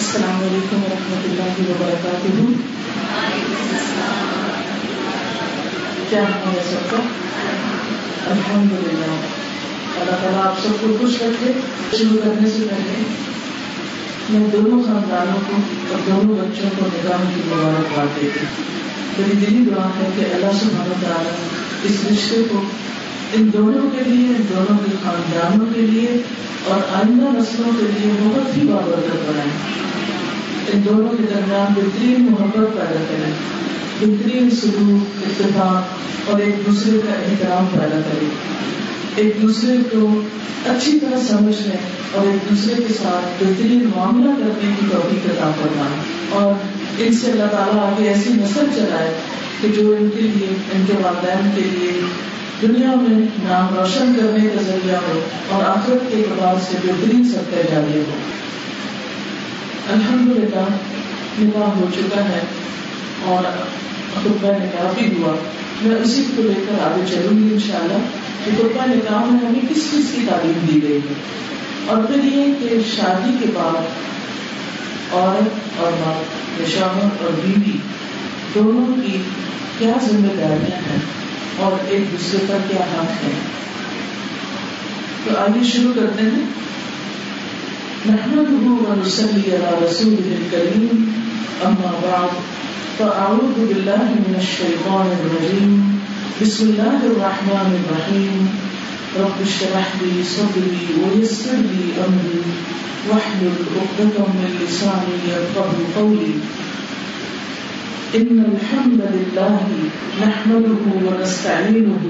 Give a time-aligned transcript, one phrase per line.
[0.00, 2.44] السلام علیکم ورحمۃ اللہ وبرکاتہ۔
[6.10, 7.00] کیا حال ہے سب کا؟
[8.26, 9.10] الحمد للہ
[10.00, 11.52] اللہ تعالیٰ آپ سب کو خوش رکھے،
[11.98, 13.02] شروع کرنے سے پہلے
[14.30, 15.60] میں دونوں خاندانوں کو
[15.90, 18.46] اور دونوں بچوں کو نظام کی مبارکباد دیتی
[19.18, 21.34] میری دلی دعا ہے کہ اللہ سبحانہ تعالیٰ
[21.84, 22.62] اس رشتے کو
[23.32, 26.22] ان دونوں کے لیے، ان دونوں کے خاندانوں کے لیے
[26.68, 29.88] اور آئندہ نسلوں کے لیے بہت ہی بابرکت بنائے۔
[30.72, 33.30] ان دونوں کے درمیان بہترین محبت پیدا کرے
[34.00, 38.26] بہترین سلوک، اتفاق اور ایک دوسرے کا احترام پیدا کرے
[39.16, 40.20] ایک دوسرے کو
[40.66, 41.76] اچھی طرح سمجھ لیں
[42.12, 46.54] اور ایک دوسرے کے ساتھ بہترین معاملہ کرنے کی توفیق عطا فرمائے اور
[46.98, 49.14] ان سے اللہ تعالیٰ آگے ایسی نسل چلائے
[49.60, 52.00] کہ جو ان کے لیے، ان کے والدین کے لیے
[52.62, 53.18] دنیا میں
[53.48, 57.98] نام روشن کرنے کا ذریعہ ہو اور آخرت کے اعتبار سے بہترین سب کا جاری
[57.98, 58.39] ہو۔
[59.92, 60.66] الحمد للہ
[61.38, 62.40] نکاح ہو چکا ہے
[63.24, 63.44] اور
[64.14, 65.34] خطبہ نکاح بھی ہوا۔
[65.82, 67.98] میں اسی کو لے کر آگے چلوں گی ان شاء اللہ
[68.44, 71.14] کہ خطبہ نکاح میں ہمیں کس چیز کی تعلیم دی گئی ہے۔
[71.86, 73.82] اور پھر یہ کہ شادی کے بعد
[75.12, 76.22] عورت اور ماں
[76.70, 77.78] شوہر اور بیوی
[78.54, 79.18] دونوں کی
[79.78, 80.98] کیا ذمہ داریاں ہیں
[81.56, 83.38] اور ایک دوسرے کا کیا حق ہے
[85.24, 86.44] تو آگے شروع کرتے ہیں۔
[88.08, 91.12] نحمده ونصلي على رسوله الكريم،
[91.66, 92.32] أما بعد،
[92.98, 96.00] فأعوذ بالله من الشيطان الرجيم.
[96.42, 98.48] بسم الله الرحمن الرحيم.
[99.20, 102.40] رب اشرح لي صدري ويسر لي أمري،
[103.10, 106.34] واحلل عقدة من لساني يفقهوا قولي.
[108.16, 109.60] إن الحمد لله
[110.24, 112.04] نحمده ونستعينه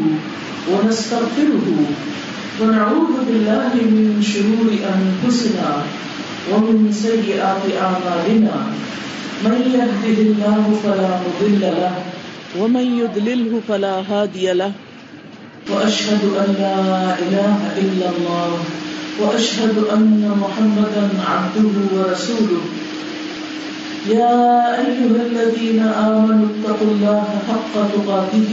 [0.70, 1.66] ونستغفره
[2.60, 5.70] ونعوذ بالله من شرور أنفسنا
[6.52, 8.56] ومن سيئات أعمالنا.
[9.44, 11.94] من يهده الله فلا مضل له
[12.60, 14.72] ومن يضلله فلا هادي له.
[15.72, 16.80] وأشهد أن لا
[17.24, 18.50] إله إلا الله
[19.20, 22.64] وأشهد أن محمدا عبده ورسوله.
[24.12, 24.40] يا
[24.84, 28.52] أيها الذين آمنوا اتقوا الله حق تقاته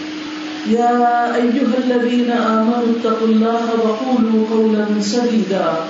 [0.69, 5.87] يا أيها الذين آمنوا اتقوا الله وقولوا قولا سديدا.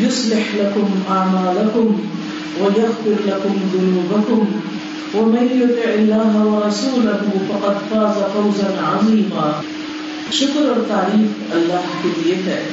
[0.00, 1.86] يصلح لكم أعمالكم
[2.60, 4.44] ويغفر لكم ذنوبكم.
[5.18, 9.60] ومن يطع الله ورسوله فقد فاز فوزا عظيما.
[10.32, 12.68] شکر اور تعریف اللہ کے لیے ہے۔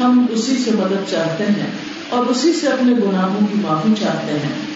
[0.00, 1.70] ہم اسی سے مدد چاہتے ہیں
[2.08, 4.71] اور اسی سے اپنے گناہوں کی معافی چاہتے ہیں۔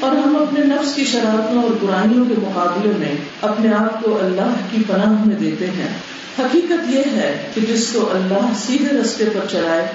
[0.00, 4.54] اور ہم اپنے نفس کی شرارتوں اور برائیوں کے مقابلے میں اپنے آپ کو اللہ
[4.70, 5.88] کی پناہ میں دیتے ہیں۔
[6.38, 9.86] حقیقت یہ ہے کہ جس کو اللہ سیدھے رستے پر چلائے،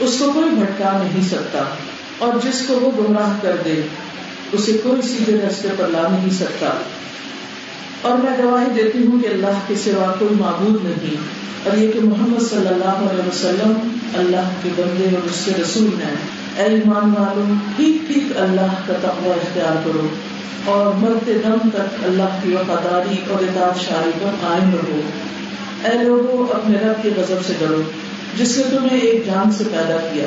[0.00, 1.64] اس کو کوئی بھٹکا نہیں سکتا۔
[2.18, 3.80] اور جس کو وہ گمراہ کر دے،
[4.52, 6.70] اسے کوئی سیدھے رستے پر لا نہیں سکتا۔
[8.02, 11.16] اور میں گواہی دیتی ہوں کہ اللہ کے سوا کوئی معبود نہیں،
[11.64, 15.90] اور یہ کہ محمد صلی اللہ علیہ وسلم اللہ کے بندے اور اس کے رسول
[16.04, 20.08] ہیں۔ اے ایمان والوں ٹھیک ٹھیک اللہ کا تقوی اختیار کرو
[20.64, 25.00] اور مرتے دم تک اللہ کی وفاداری اور اطاعت شاعری پر قائم رہو۔
[25.84, 27.82] اے لوگوں اپنے رب کے غضب سے ڈرو،
[28.38, 30.26] جس نے تمہیں ایک جان سے پیدا کیا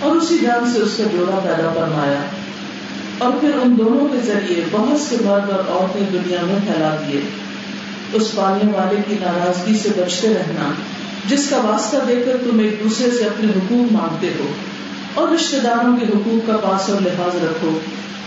[0.00, 2.20] اور اسی جان سے اس کا جوڑا پیدا فرمایا۔
[3.18, 7.20] اور پھر ان دونوں کے ذریعے بہت سے مرد اور عورتیں دنیا میں پھیلا دیے۔
[8.12, 10.70] اس پالنے والے کی ناراضگی سے بچتے رہنا،
[11.28, 14.46] جس کا واسطہ دے کر تم ایک دوسرے سے اپنے حقوق مانگتے ہو۔
[15.18, 17.78] اور رشتے داروں کے حقوق کا پاس اور لحاظ رکھو۔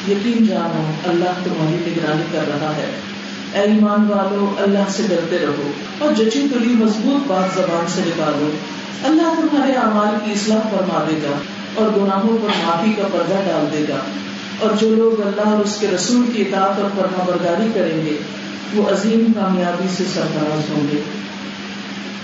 [0.08, 2.92] یقین جانو، اللہ تمہاری نگرانی کر رہا ہے۔
[3.54, 8.52] اے ایمان والو، اللہ سے ڈرتے رہو اور جچی تلی مضبوط بات زبان سے نکالو۔
[9.04, 11.38] اللہ تمہارے اعمال کی اصلاح فرما دے گا
[11.76, 13.98] اور گناہوں پر معافی کا پردہ ڈال دے گا۔
[14.60, 18.18] اور جو لوگ اللہ اور اس کے رسول کی اطاعت اور فرما برداری کریں گے،
[18.74, 21.02] وہ عظیم کامیابی سے سرفراز ہوں گے۔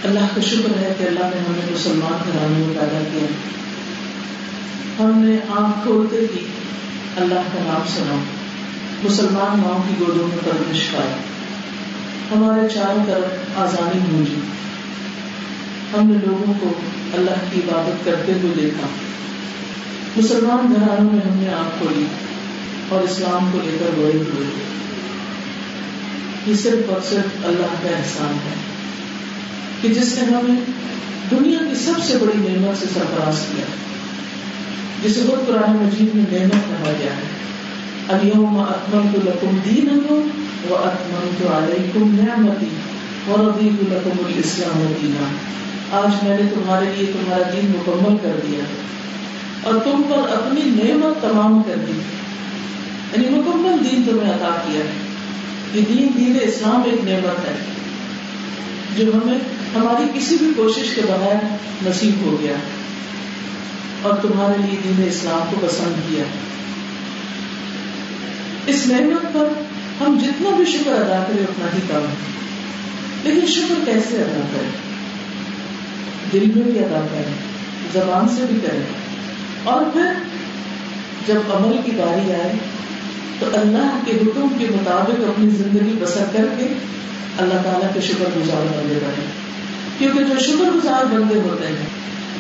[0.04, 3.26] اللہ کا شکر ہے کہ اللہ نے ہمیں مسلمان گھرانے میں پیدا کیا۔
[5.00, 6.46] ہم نے آنکھ کھولتے ہی
[7.18, 8.24] اللہ کا نام سنا۔
[9.04, 11.14] مسلمان ماؤں کی گودوں میں پرورش پائی۔
[12.36, 14.36] ہمارے چاروں طرف آزادی گونجی
[15.94, 16.74] ہم نے لوگوں کو
[17.14, 18.88] اللہ کی عبادت کرتے ہوئے دیکھا۔
[20.18, 22.06] مسلمان گھرانوں میں ہم نے آنکھ کھولی
[22.90, 24.48] اور اسلام کو لے کر بڑے ہوئے۔
[26.48, 28.56] یہ صرف اور صرف اللہ کا احسان ہے
[29.82, 30.62] کہ جس نے ہمیں
[31.32, 33.66] دنیا کی سب سے بڑی نعمت سے سرفراز کیا۔
[35.04, 37.38] جسے خود قرآن مجید میں نعمت کہا گیا ہے۔
[38.08, 40.30] اليوم اکملت لکم دینکم
[40.70, 42.66] و اکملت علیکم نعمتی
[43.28, 45.26] و لکم الاسلام دینا
[45.92, 48.64] آج میں نے تمہارے لیے تمہارا دین مکمل کر دیا۔
[49.64, 51.92] اور تم پر اپنی نعمت تمام کر دی۔
[53.16, 54.92] یعنی مکمل دین تمہیں عطا کیا ہے۔
[55.74, 57.56] یہ دین دین اسلام ایک نعمت ہے۔
[58.98, 59.38] جو ہمیں
[59.76, 61.36] ہماری کسی بھی کوشش کے بغیر
[61.90, 62.54] نصیب ہو گیا۔
[64.02, 66.24] اور تمہارے لیے دین اسلام کو پسند کیا۔
[68.68, 69.48] اس نعمت پر
[70.02, 72.38] ہم جتنا بھی شکر ادا کریں اتنا ہی کم ہے۔
[73.24, 74.70] لیکن شکر کیسے ادا کریں؟
[76.34, 77.36] دل میں بھی ادا کریں،
[77.94, 78.82] زبان سے بھی کریں۔
[79.64, 80.14] اور پھر
[81.28, 82.54] جب عمل کی باری آئے
[83.40, 86.74] تو اللہ کے حکم کے مطابق اپنی زندگی بسر کر کے
[87.38, 89.26] اللہ تعالیٰ کے شکر گزار بندے بنے۔
[89.98, 91.86] کیونکہ جو شکر گزار بندے ہوتے ہیں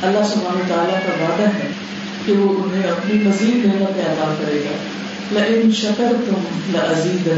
[0.01, 1.71] اللہ سبحانہ تعالیٰ کا وعدہ ہے
[2.25, 4.77] کہ وہ انہیں اپنی مزید نعمت ادا کرے گا۔
[5.31, 6.33] لئن شکر تم
[6.73, 7.29] لزید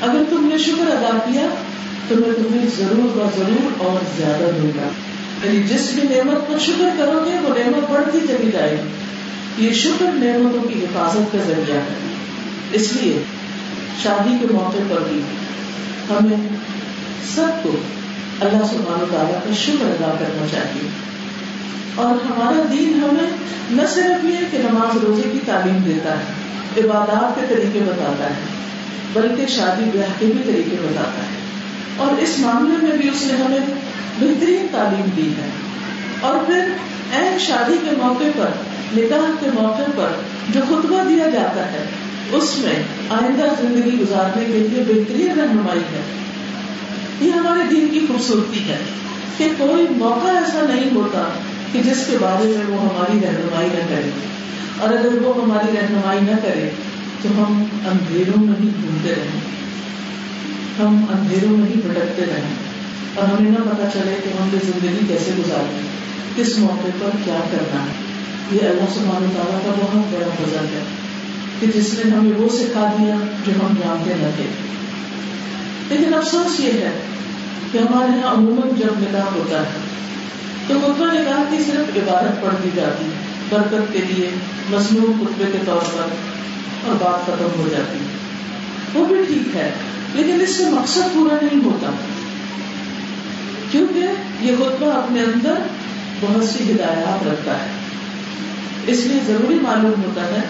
[0.00, 1.46] اگر تم نے شکر ادا کیا،
[2.08, 4.88] تو میں تمہیں ضرور و ضرور اور زیادہ دوں گا۔
[5.44, 9.72] یعنی جس بھی نعمت پر شکر کرو گے، وہ نعمت بڑھتی چلی جائے گی۔ یہ
[9.72, 12.14] شکر نعمتوں کی حفاظت کا ذریعہ ہے۔
[12.72, 13.22] اس لیے
[14.02, 15.20] شادی کے موقع پر بھی
[16.10, 16.48] ہمیں
[17.34, 17.70] سب کو
[18.40, 21.10] اللہ سبحانہ تعالیٰ کا شکر ادا کرنا چاہیے۔
[22.00, 23.30] اور ہمارا دین ہمیں
[23.70, 26.24] نہ صرف یہ کہ نماز روزے کی تعلیم دیتا ہے،
[26.80, 28.40] عبادات کے طریقے بتاتا ہے،
[29.12, 31.40] بلکہ شادی بیاہ کے بھی طریقے بتاتا ہے۔
[31.96, 33.60] اور اس معاملے میں بھی اس نے ہمیں
[34.20, 35.50] بہترین تعلیم دی ہے۔
[36.20, 36.68] اور پھر
[37.12, 38.48] اہم شادی کے موقع پر،
[38.96, 40.08] نکاح کے موقع پر
[40.48, 41.84] جو خطبہ دیا جاتا ہے،
[42.32, 46.02] اس میں آئندہ زندگی گزارنے کے لیے بہترین رہنمائی ہے۔
[47.20, 48.78] یہ ہمارے دین کی خوبصورتی ہے
[49.36, 51.24] کہ کوئی موقع ایسا نہیں ہوتا
[51.72, 54.10] کہ جس کے بارے میں وہ ہماری رہنمائی نہ کرے
[54.80, 56.70] اور اگر وہ ہماری رہنمائی نہ کرے
[57.22, 59.40] تو ہم اندھیروں میں ہی گھومتے رہیں۔
[60.78, 62.54] ہم اندھیروں میں ہی بھٹکتے رہیں۔
[63.14, 65.82] اور ہمیں نہ پتا چلے کہ ہم نے زندگی کیسے گزاریں
[66.36, 67.92] کس موقع پر کیا کرنا ہے۔
[68.52, 70.82] یہ اللہ سبحانہ تعالیٰ کا بہت بڑا فضل ہے
[71.60, 74.46] کہ جس نے ہمیں وہ سکھا دیا جو ہم جانتے نہ تھے۔
[75.88, 76.90] لیکن افسوس یہ ہے
[77.72, 79.90] کہ ہمارے یہاں عموماً جب نکاح ہوتا ہے
[80.72, 83.10] تو خطبہ نکاح کی صرف عبارت پڑھ دی جاتی،
[83.48, 84.30] برکت کے لیے،
[84.70, 86.14] مصنوع خطبے کے طور پر،
[86.86, 87.98] اور بات ختم ہو جاتی۔
[88.94, 89.70] وہ بھی ٹھیک ہے،
[90.14, 91.90] لیکن اس سے مقصد پورا نہیں ہوتا۔
[93.70, 94.02] کیونکہ
[94.40, 95.54] یہ خطبہ اپنے اندر
[96.20, 97.66] بہت سی ہدایات رکھتا ہے۔
[98.86, 100.40] اس لیے ضروری معلوم ہوتا ہے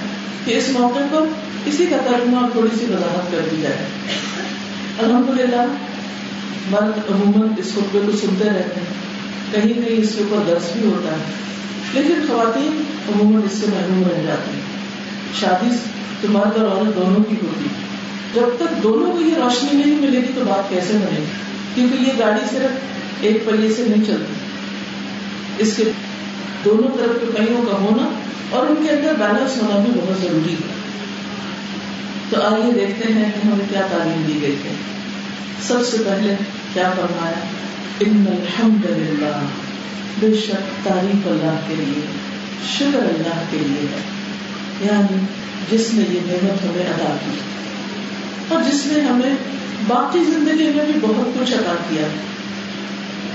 [0.45, 1.21] کہ اس موقع پر
[1.65, 3.87] کسی کا ترجمہ تھوڑی سی وضاحت کر دی جائے۔
[4.99, 5.67] الحمد للہ
[6.71, 9.10] مرد عموماً اس خطبے کو سنتے رہتے ہیں۔
[9.53, 11.33] کہیں کہیں اس کے اوپر درس بھی ہوتا ہے۔
[11.93, 14.63] لیکن خواتین عموماً اس سے محروم رہ جاتی ہیں۔
[15.41, 15.69] شادی
[16.21, 17.69] تو مرد اور عورت دونوں کی ہوتی
[18.35, 21.25] جب تک دونوں کو یہ روشنی نہیں ملے گی تو بات کیسے بنے گی؟
[21.75, 22.71] کیونکہ یہ گاڑی صرف
[23.21, 24.33] ایک پہیے سے نہیں چلتی۔
[25.59, 25.85] اس کے
[26.65, 28.21] دونوں طرف کے پہیوں کا ہونا
[28.51, 30.81] اور ان کے اندر بیلنس ہونا بھی بہت ضروری ہے۔
[32.31, 34.73] تو آئیے دیکھتے ہیں کہ ہمیں کیا تعلیم دی گئی ہے۔
[35.63, 36.35] سب سے پہلے
[36.75, 37.70] کیا فرمایا؟
[38.01, 39.45] ان الحمد للہ
[40.19, 42.07] بے شک تعریف اللہ کے لیے،
[42.79, 44.01] شکر اللہ کے لیے ہے۔
[44.81, 45.17] یعنی
[45.71, 47.39] جس نے یہ نعمت ہمیں ادا کی۔
[48.49, 49.35] اور جس نے ہمیں
[49.89, 52.07] باقی زندگی میں بھی بہت کچھ ادا کیا۔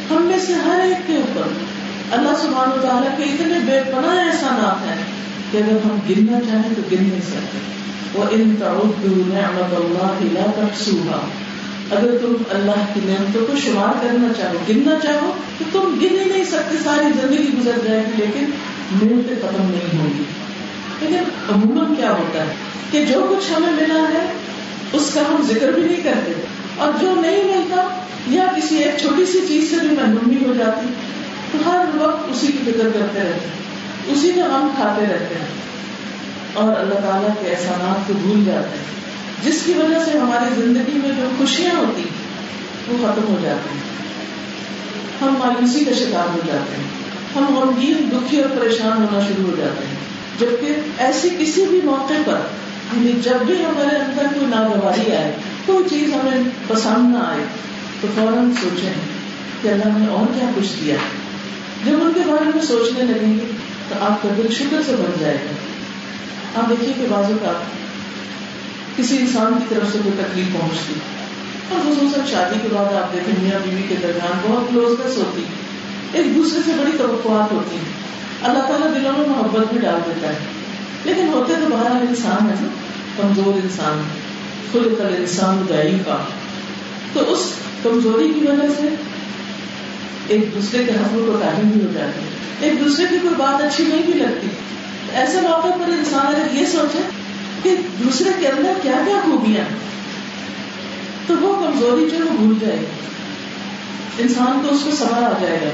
[0.10, 1.48] ہم میں سے ہر ایک کے اوپر
[2.12, 5.06] اللہ سبحانہ و تعالیٰ کے اتنے بے پناہ احسانات ہیں
[5.52, 7.58] کہ اگر ہم گننا چاہیں تو گن نہیں سکتے۔
[8.14, 11.45] وہ ان نعمت اللہ لا تحصوها
[11.92, 16.26] اگر تم اللہ کی نعمتوں کو شمار کرنا چاہو، گننا چاہو، تو تم گن ہی
[16.26, 18.44] نہیں سکتے، ساری زندگی گزر جائے گی، لیکن
[18.92, 20.24] نعمتیں ختم نہیں ہوں گی
[21.00, 21.24] لیکن
[21.56, 22.54] عموماً کیا ہوتا ہے
[22.92, 24.32] کہ جو کچھ ہمیں ملا ہے،
[24.94, 26.32] اس کا ہم ذکر بھی نہیں کرتے۔
[26.78, 27.88] اور جو نہیں ملتا،
[28.28, 30.88] یا کسی ایک چھوٹی سی چیز سے بھی محرومی ہو جاتی،
[31.52, 33.66] تو ہر وقت اسی کی فکر کرتے رہتے ہیں۔
[34.08, 35.66] اسی کا غم کھاتے رہتے ہیں۔
[36.54, 39.05] اور اللہ تعالیٰ کے احسانات کو بھول جاتے ہیں۔
[39.44, 42.04] جس کی وجہ سے ہماری زندگی میں جو خوشیاں ہوتی
[42.88, 43.96] وہ ختم ہو جاتی ہیں۔
[45.22, 49.56] ہم مایوسی کا شکار ہو جاتے ہیں۔ ہم غمگین، دکھی اور پریشان ہونا شروع ہو
[49.58, 49.96] جاتے ہیں۔
[50.40, 52.40] جبکہ ایسی کسی بھی موقع پر
[52.94, 57.46] یعنی جب بھی ہمارے اندر کوئی ناگواری آئے، کوئی چیز ہمیں پسند نہ آئے،
[58.02, 58.94] تو فوراً سوچیں
[59.62, 60.96] کہ اللہ نے اور کیا کچھ دیا۔
[61.86, 63.46] جب ان کے بارے میں سوچنے لگیں گے،
[63.90, 67.52] تو آپ کا دل شکر سے بن جائے گا۔ آپ دیکھیے کہ بازو کا
[68.98, 70.94] کسی انسان کی طرف سے کوئی تکلیف پہنچتی۔
[71.70, 75.44] اور خصوصاً شادی کے بعد آپ دیکھیں میاں بیوی کے درمیان بہت کلوزنس ہوتی۔
[76.14, 78.06] ایک دوسرے سے بڑی توقعات ہوتی۔ ہیں
[78.42, 80.38] اللہ تعالیٰ دلوں میں محبت بھی ڈال دیتا ہے۔
[81.04, 82.68] لیکن ہوتے تو باہر انسان ہے نا
[83.18, 84.02] کمزور انسان
[84.72, 86.18] خود کل انسان گئی کا
[87.14, 87.52] تو اس
[87.84, 88.96] کمزوری کی وجہ سے
[90.28, 93.64] ایک دوسرے کے حقوق کو تعلیم بھی ہو جاتی۔ ہے ایک دوسرے کی کوئی بات
[93.64, 94.48] اچھی نہیں بھی لگتی۔
[95.14, 97.25] ایسے موقع پر انسان اگر یہ سوچے
[97.66, 99.66] کہ دوسرے کے اندر کیا کیا خوبیاں
[101.28, 102.86] تو وہ کمزوری جو ہے بھول جائے گی۔
[104.18, 105.70] انسان کو اس کو سوال آ جائے گا۔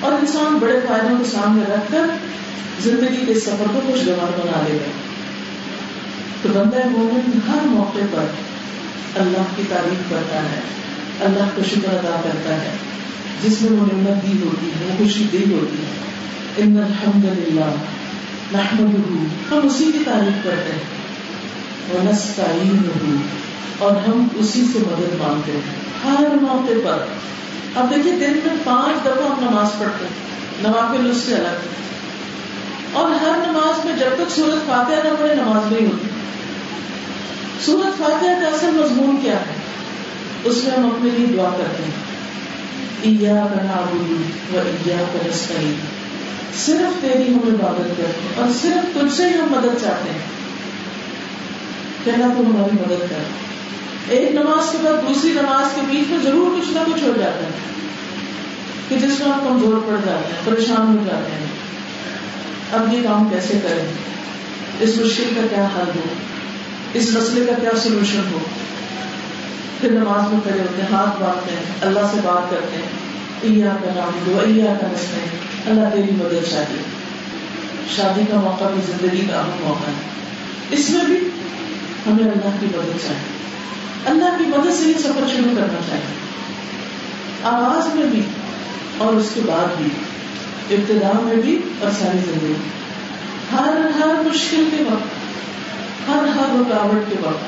[0.00, 2.02] اور انسان بڑے فائدوں کو سامنے رکھ کر
[2.80, 4.90] زندگی کے سفر کو خوشگوار بنا لے گا۔
[6.42, 8.24] تو بندہ مومن ہر موقع پر
[9.20, 10.60] اللہ کی تعریف کرتا ہے،
[11.20, 12.70] اللہ کو شکر ادا کرتا ہے۔
[13.42, 16.00] جس میں وہ نعمت دی ہوتی ہے وہ خوشی دی ہوتی ہے۔
[16.56, 17.99] ان الحمد للہ
[18.54, 20.82] ہم اسی کی تعریف کرتے ہیں.
[21.88, 23.16] وہ
[23.78, 25.60] اور ہم اسی سے مدد مانگتے ہیں.
[26.04, 27.04] ہر موقع پر.
[27.74, 30.12] اب دیکھیے دن میں پانچ دفعہ ہم نماز پڑھتے ہیں.
[30.62, 31.56] نوافل اس سے الگ.
[32.92, 36.08] اور ہر نماز میں جب تک سورت فاتحہ نہ پڑے نماز نہیں ہوتی.
[37.64, 39.54] سورت فاتحہ کا اصل مضمون کیا ہے؟
[40.44, 42.10] اس میں ہم اپنے لیے دعا کرتے ہیں.
[43.02, 45.99] ایا کا نابودی و ایا کا نسطین
[46.58, 50.18] صرف تیری ہم عبادت کرتے ہیں اور صرف تجھ سے ہی ہم مدد چاہتے ہیں۔
[52.04, 53.22] کہنا تو ہماری مدد کر۔
[54.08, 57.46] ایک نماز کے بعد دوسری نماز کے بیچ میں ضرور کچھ نہ کچھ ہو جاتا
[57.46, 57.50] ہے
[58.88, 61.46] کہ جس میں آپ کمزور پڑ جاتے ہیں، پریشان ہو جاتے ہیں۔
[62.72, 63.86] اب یہ کام کیسے کریں؟
[64.80, 66.14] اس مشکل کا کیا حل ہو؟
[66.94, 68.38] اس مسئلے کا کیا سولوشن ہو؟
[69.80, 73.10] پھر نماز میں کھڑے ہوتے ہیں، ہاتھ باندھتے ہیں، اللہ سے بات کرتے ہیں۔
[73.82, 75.36] کا نام دو ایا کا رستے
[75.70, 76.82] اللہ تیری مدد چاہیے
[77.96, 80.08] شادی کا موقع بھی زندگی کا اہم موقع ہے۔
[80.70, 81.16] اس میں بھی
[82.06, 83.38] ہمیں اللہ کی مدد چاہیے۔
[84.06, 86.14] اللہ کی مدد سے یہ سفر شروع کرنا چاہیے۔
[87.44, 88.22] آواز میں بھی
[88.98, 89.88] اور اس کے بعد بھی۔
[90.70, 92.54] ابتدا میں بھی اور ساری زندگی۔
[93.52, 95.08] ہر ہر مشکل کے وقت،
[96.08, 97.44] ہر ہر رکاوٹ کے وقت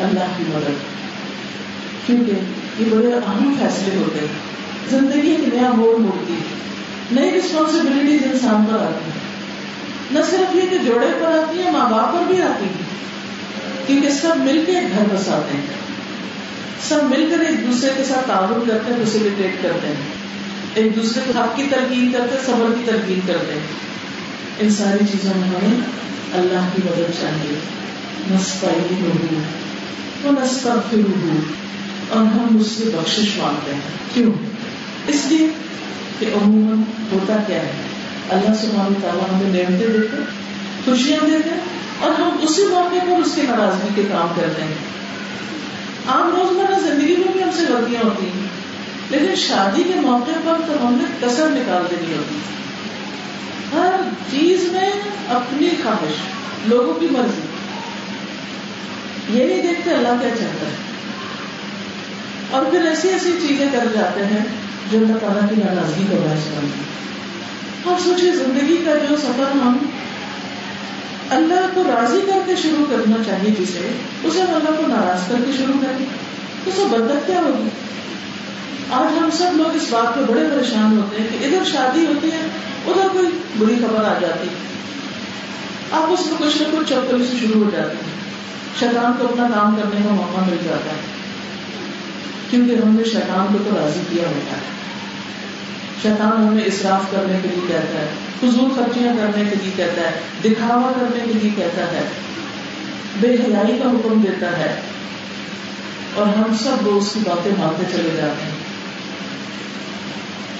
[0.00, 0.70] اللہ کی مدد۔
[2.06, 2.32] کیونکہ
[2.78, 4.56] یہ بڑے اہم فیصلے ہوتے ہیں۔
[4.90, 6.56] زندگی ایک نیا موڑ موڑتی ہے۔
[7.12, 9.26] نئی رسپانسبلٹیز انسان پر آتی ہیں
[10.10, 12.96] نہ صرف یہ کہ جوڑے پر آتی ہیں ماں باپ پر بھی آتی ہیں
[13.86, 15.66] کیونکہ سب مل کے ایک گھر بساتے ہیں۔
[16.88, 19.94] سب مل کر ایک دوسرے کے ساتھ تعاون کرتے ہیں فیسیلیٹیٹ کرتے ہیں۔
[20.74, 23.66] ایک دوسرے کو حق کی ترکیب کرتے صبر کی ترکیب کرتے ہیں۔
[24.58, 25.80] ان ساری چیزوں میں ہمیں
[26.32, 27.58] اللہ کی مدد چاہیے۔
[28.30, 31.00] نسپائی ہو نسپا پھر
[32.08, 33.80] اور ہم اس سے بخش مانگتے ہیں۔
[34.14, 34.32] کیوں؟
[35.06, 35.50] اس لیے
[36.18, 36.82] کہ عموماً
[37.12, 37.72] ہوتا کیا ہے؟
[38.30, 40.16] اللہ سبحانہ تعالیٰ ہمیں نعمتیں دیتے
[40.84, 41.50] خوشیاں دیتے
[42.00, 44.74] اور ہم اسی موقع پر اس کی ناراضگی کے کام کرتے ہیں۔
[46.08, 48.48] عام روزمرہ زندگی میں بھی ہم سے غلطیاں ہوتی ہیں،
[49.10, 52.34] لیکن شادی کے موقع پر تو ہم نے کسر نکال دینی ہوتی
[53.74, 54.90] ہر چیز میں
[55.28, 56.14] اپنی خواہش،
[56.66, 57.40] لوگوں کی مرضی۔
[59.38, 60.85] یہ نہیں دیکھتے اللہ کیا چاہتا ہے۔
[62.50, 64.44] اور پھر ایسی ایسی چیزیں کر جاتے ہیں
[64.92, 66.82] جو اللہ تعالیٰ کی ناراضگی کا باعث بنتی
[67.84, 69.78] اور سوچے زندگی کا جو سفر ہم
[71.30, 73.92] اللہ کو راضی کر کے شروع کرنا چاہیے جسے،
[74.24, 76.06] اسے اللہ کو ناراض کر کے شروع کریں۔
[76.64, 77.68] تو سب بدت کیا ہوگی؟
[78.90, 82.32] آج ہم سب لوگ اس بات پہ بڑے پریشان ہوتے ہیں کہ ادھر شادی ہوتی
[82.32, 82.40] ہے،
[82.86, 83.26] ادھر کوئی
[83.58, 84.48] بری خبر آ جاتی۔
[85.92, 88.16] آپ اس میں کچھ نہ کچھ چوکل سے شروع ہو جاتے ہیں
[88.80, 91.15] شیطان کو اپنا کام کرنے کا موقع مل جاتا ہے۔
[92.56, 94.62] کیونکہ ہم نے شیطان کو تو راضی کیا ہوتا ہے۔
[96.02, 98.08] شیطان ہمیں اصراف کرنے کے لیے کہتا ہے،
[98.40, 102.08] فضول خرچیاں کرنے کے لیے کہتا ہے، دکھاوا کرنے کے لیے کہتا ہے۔
[103.20, 104.80] بے حیائی کا حکم دیتا ہے۔
[106.14, 108.56] اور ہم سب لوگ اس کی باتیں مانتے چلے جاتے ہیں۔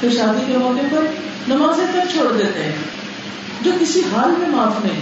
[0.01, 1.05] پھر شادی کے موقع پر
[1.49, 2.77] نمازیں تک چھوڑ دیتے ہیں۔
[3.63, 5.01] جو کسی حال میں معاف نہیں،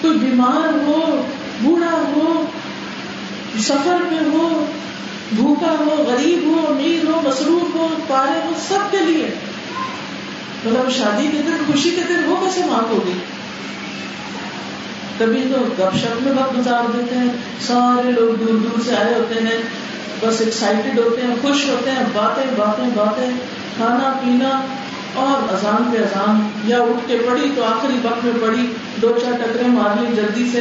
[0.00, 1.26] کوئی بیمار ہو،
[1.62, 2.46] بوڑھا ہو،
[3.58, 4.66] سفر میں ہو
[5.36, 9.30] بھوکا ہو، غریب ہو، امیر ہو، مصروف ہو، پارے ہو، سب کے لیے۔
[10.64, 13.12] مطلب شادی کے دن، خوشی کے دن وہ کیسے معاف ہوگی
[15.18, 17.28] کبھی تو گپ شپ میں وقت گزار دیتے ہیں۔
[17.60, 19.62] سارے لوگ دور دور سے آئے ہوتے ہیں۔
[20.20, 23.30] بس ایکسائٹیڈ ہوتے ہیں، خوش ہوتے ہیں۔ باتیں باتیں باتیں۔
[23.76, 24.60] کھانا، پینا
[25.14, 28.72] اور اذان پہ اذان۔ یا اٹھ کے پڑی تو آخری وقت میں پڑی
[29.02, 30.60] دو چار ٹکرے مار لی جلدی سے۔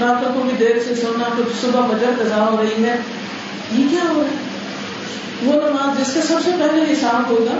[0.00, 2.96] راتوں کو بھی دیر سے سونا۔ کچھ صبح بجر قضا ہو رہی ہے۔
[3.72, 4.56] یہ کیا ہو رہا ہے
[5.42, 7.58] وہ نماز جس کا سب سے پہلے حساب ہوگا،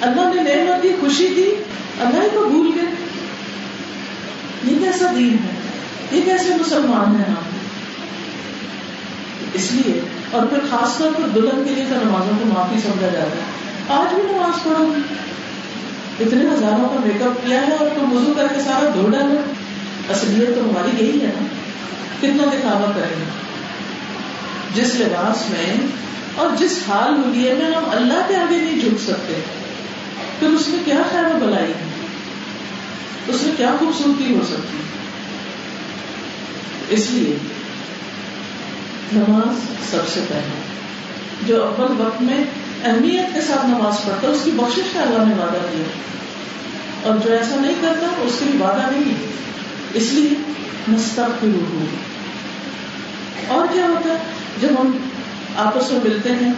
[0.00, 1.62] اللہ نے نعمت دی، خوشی دی،
[2.00, 2.94] اللہ کو بھول گئے۔
[4.64, 5.60] یہ کیسا دین ہے؟
[6.12, 7.42] یہ کیسے مسلمان ہیں آپ؟
[9.54, 10.00] اس لیے،
[10.30, 13.60] اور پھر خاص طور پر دلہن کے لیے تو نمازوں کو معافی سمجھا جاتا ہے۔
[13.88, 15.14] آج بھی نماز پڑھو۔ گی
[16.20, 19.52] اتنے ہزاروں کا میک اپ کیا ہے اور تم وضو کر کے سارا دھو ڈالو
[20.10, 21.46] اصلیت تو ہماری یہی ہے نا۔
[22.20, 23.49] کتنا دکھاوا کریں گے؟
[24.74, 25.76] جس لباس میں
[26.34, 29.40] اور جس حال ہولیے میں ہم اللہ کے آگے نہیں جھک سکتے۔
[30.38, 31.90] پھر اس میں کیا خیر بلائی ہے؟
[33.28, 34.76] اس میں کیا خوبصورتی ہو سکتی
[36.88, 37.36] اس لیے
[39.12, 39.56] نماز
[39.90, 40.62] سب سے پہلے،
[41.46, 42.44] جو اول وقت میں
[42.84, 45.84] اہمیت کے ساتھ نماز پڑھتا، اس کی بخش کا اللہ نے وعدہ دیا۔
[47.02, 49.14] اور جو ایسا نہیں کرتا، اس کے لیے وعدہ نہیں
[49.94, 50.28] اس لیے
[50.88, 51.84] مستق ہو
[53.48, 54.96] اور کیا ہوتا ہے؟ جب ہم
[55.56, 56.52] آپس میں ملتے ہیں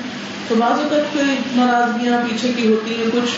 [0.48, 3.30] تو بعض اوقات کوئی ناراضگیاں پیچھے کی ہوتی ہیں، کچھ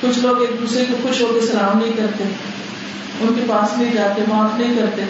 [0.00, 2.24] کچھ لوگ ایک دوسرے کو خوش ہو کے سلام نہیں کرتے،
[3.20, 5.02] ان کے پاس نہیں جاتے، معاف نہیں کرتے۔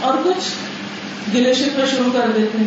[0.00, 0.48] اور کچھ
[1.34, 2.66] گلے شکوے شروع کر دیتے ہیں۔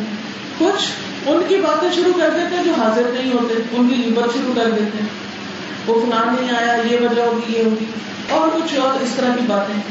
[0.57, 0.91] کچھ
[1.27, 4.53] ان کی باتیں شروع کر دیتے ہیں جو حاضر نہیں ہوتے، ان کی لیبر شروع
[4.55, 5.09] کر دیتے ہیں۔
[5.87, 7.85] وہ فلان نہیں آیا، یہ وجہ ہوگی، یہ ہوگی۔
[8.29, 9.81] اور کچھ اور اس طرح کی باتیں۔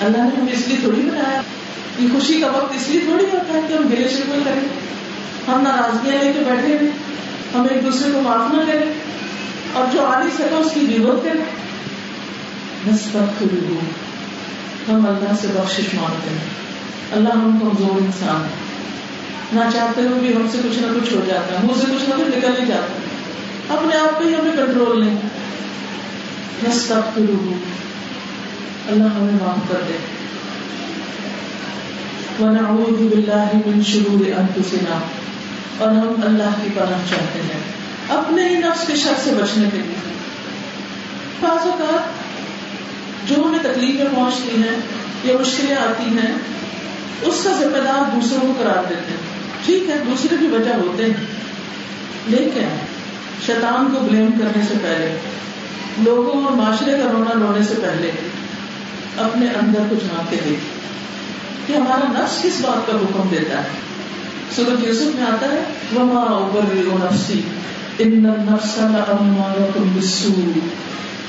[0.00, 1.40] اللہ نے ہمیں اس لیے تھوڑی بنایا۔
[1.98, 4.60] یہ خوشی کا وقت اس لیے تھوڑی ہوتا ہے کہ ہم گلے شکوے کریں۔
[5.48, 6.90] ہم ناراضگیاں لے کے بیٹھے ہوئے
[7.54, 8.92] ہم ایک دوسرے کو معاف نہ کریں۔
[9.72, 11.44] اور جو آ نہیں سکا اس کی ضرورت کریں۔
[14.88, 16.44] ہم اللہ سے بخش مانگتے ہیں۔
[17.12, 18.50] اللہ ہم کمزور انسان ہے۔
[19.52, 22.10] نہ چاہتے ہوئے بھی ہم سے کچھ نہ کچھ ہو جاتا ہے۔ منہ سے کچھ
[22.10, 22.98] نہ کچھ نکل نہیں جاتا
[23.74, 25.16] اپنے آپ پہ ہی ہمیں کنٹرول نہیں۔
[28.88, 30.15] اللہ ہمیں معاف کر دے۔
[32.40, 34.98] ونعوذ باللہ من شرور انفسنا۔
[35.78, 37.60] اور ہم اللہ کی پناہ چاہتے ہیں۔
[38.08, 39.94] اپنے ہی نفس کے شر سے بچنے کے لیے۔
[41.40, 42.26] بعض اوقات
[43.28, 44.76] جو ہمیں تکلیفیں پہنچتی ہیں
[45.24, 46.32] یا مشکلیں آتی ہیں،
[47.22, 51.04] اس کا ذمہ دار دوسروں کو قرار دیتے ہیں۔ ٹھیک ہے، دوسرے بھی وجہ ہوتے
[51.04, 51.26] ہیں۔
[52.26, 52.68] لیکن
[53.46, 55.18] شیطان کو بلیم کرنے سے پہلے،
[55.98, 58.10] لوگوں اور معاشرے کا رونا رونے سے پہلے
[59.16, 60.75] اپنے اندر کو جھانک کے دیکھ
[61.66, 63.68] کہ ہمارا نفس کس بات کا حکم دیتا ہے؟
[64.56, 65.62] سورت یوسف میں آتا ہے،
[65.96, 67.40] وما ابرئ نفسی
[67.98, 70.58] ان النفس لامارۃ بالسوء۔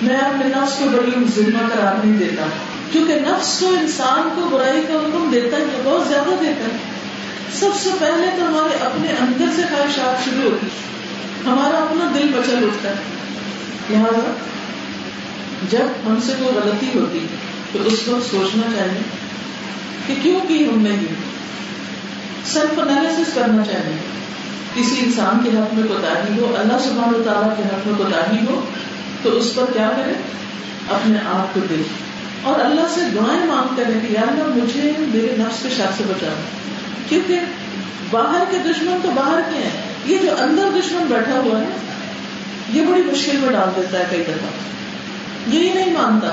[0.02, 2.44] میں اپنے نفس کو بڑی ذمہ قرار نہیں دیتا
[2.92, 6.78] کیونکہ نفس تو انسان کو برائی کا حکم دیتا ہے بہت زیادہ دیتا ہے۔
[7.60, 10.68] سب سے پہلے تو ہمارے اپنے اندر سے خواہشات شروع ہوتی
[11.46, 12.96] ہمارا اپنا دل بچل اٹھتا ہے۔
[13.90, 14.34] لہٰذا،
[15.70, 17.20] جب ہم سے کوئی غلطی ہوتی
[17.72, 19.27] تو اس وقت سوچنا چاہیے
[20.08, 21.14] کہ کیوں کی ہم نے یہ
[22.46, 23.98] سیلف انالیس کرنا چاہیے۔
[24.76, 28.52] کسی انسان کے حق میں کوتا ہو، اللہ سبحانہ و تعالیٰ کے حق میں کوتا
[28.52, 28.66] ہو،
[29.24, 30.14] تو اس پر کیا کرے؟
[30.90, 31.88] اپنے آپ کو دیکھ۔
[32.44, 36.42] اور اللہ سے دعائیں مانگ کریں کہ یار مجھے میرے نفس کے شاخ سے بچانا
[37.10, 37.40] کیونکہ
[38.12, 41.66] باہر کے دشمن تو باہر کے ہیں۔ یہ جو اندر دشمن بیٹھا ہوا ہے،
[42.74, 46.28] یہ بڑی مشکل میں ڈال دیتا ہے کئی دفعہ۔ یہی نہیں مانتا،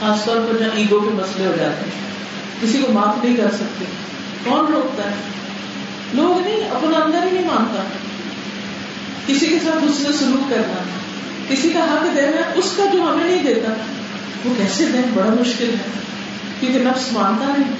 [0.00, 2.10] خاص طور پر جہاں ایگو کے مسئلے ہو جاتے ہیں۔
[2.62, 3.84] کسی کو معاف نہیں کر سکتے۔
[4.44, 5.14] کون روکتا ہے؟
[6.14, 7.82] لوگ نہیں، اپنا اندر ہی نہیں مانتا۔
[9.26, 10.82] کسی کے ساتھ اس نے سلوک کرنا،
[11.48, 13.72] کسی کا حق دینا، اس کا جو ہمیں نہیں دیتا،
[14.44, 16.00] وہ کیسے دیں بڑا مشکل ہے۔
[16.60, 17.72] کیونکہ نفس مانتا نہیں۔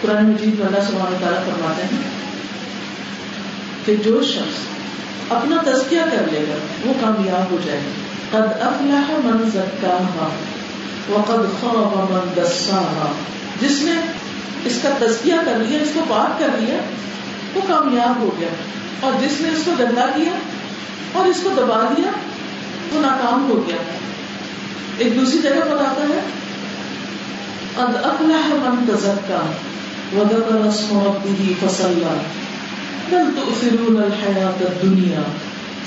[0.00, 2.02] قرآن مجید میں اللہ سبحانہ تعالیٰ فرماتے ہیں
[3.84, 4.58] کہ جو شخص
[5.28, 10.28] اپنا تزکیہ کر لے گا، وہ کامیاب ہو جائے گا۔ قد افلح من زکاہا
[11.08, 13.12] وقد خواب من دساہا
[13.60, 13.92] جس نے
[14.64, 16.76] اس کا تزکیہ کر لیا، اس کو پاک کر لیا،
[17.54, 18.48] وہ کامیاب ہو گیا۔
[19.00, 20.32] اور جس نے اس کو گندا کیا
[21.12, 22.10] اور اس کو دبا دیا،
[22.92, 23.76] وہ ناکام ہو گیا۔
[24.98, 26.20] ایک دوسری جگہ بتاتا ہے،
[27.74, 29.52] قد افلح من تزکا
[30.16, 32.18] وذكر اسم ربه فصلى
[33.08, 35.20] بل تؤثرون الحياة الدنيا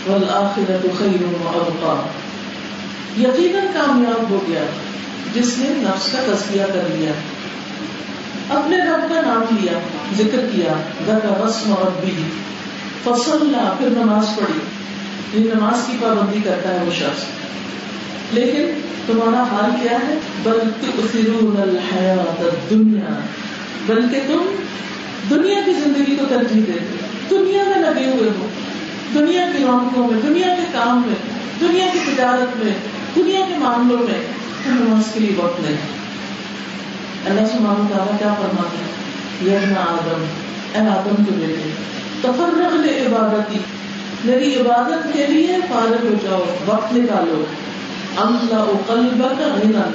[0.08, 2.08] والآخرة خير وأبقى۔
[3.24, 4.62] یقیناً کامیاب ہو گیا
[5.34, 7.12] جس نے نفس کا تذکیہ کر لیا۔
[8.50, 9.80] اپنے رب کا نام لیا،
[10.18, 12.12] ذکر کیا، ذکر، رسم اور بھی
[13.04, 14.60] فصل پھر نماز پڑھی۔
[15.34, 17.24] یہ نماز کی پابندی کرتا ہے وہ شخص۔
[18.32, 23.20] لیکن تمہارا حال کیا ہے؟ بل تؤثرون الحیات الدنیا۔
[23.86, 24.56] بلکہ تم
[25.30, 26.96] دنیا کی زندگی کو ترجیح دیتے
[27.30, 28.48] دنیا میں لگے ہوئے ہو۔
[29.14, 31.16] دنیا کی رونقوں میں، دنیا کے کام میں،
[31.62, 32.74] دنیا کی تجارت میں،
[33.16, 34.22] دنیا کے معاملوں میں۔
[34.64, 35.99] تم نماز کے لیے وقت نہیں۔
[37.26, 39.10] اللہ سے معلوم تعالیٰ کیا فرماتے ہیں
[39.42, 40.24] یہ آدم،
[40.74, 41.72] اے آدم کے بیٹے
[42.22, 43.60] تفرغ لے عبادتی۔
[44.26, 47.46] میری عبادت کے لیے فارغ ہو جاؤ، وقت نکالو۔
[48.18, 49.92] املا قلبک غنا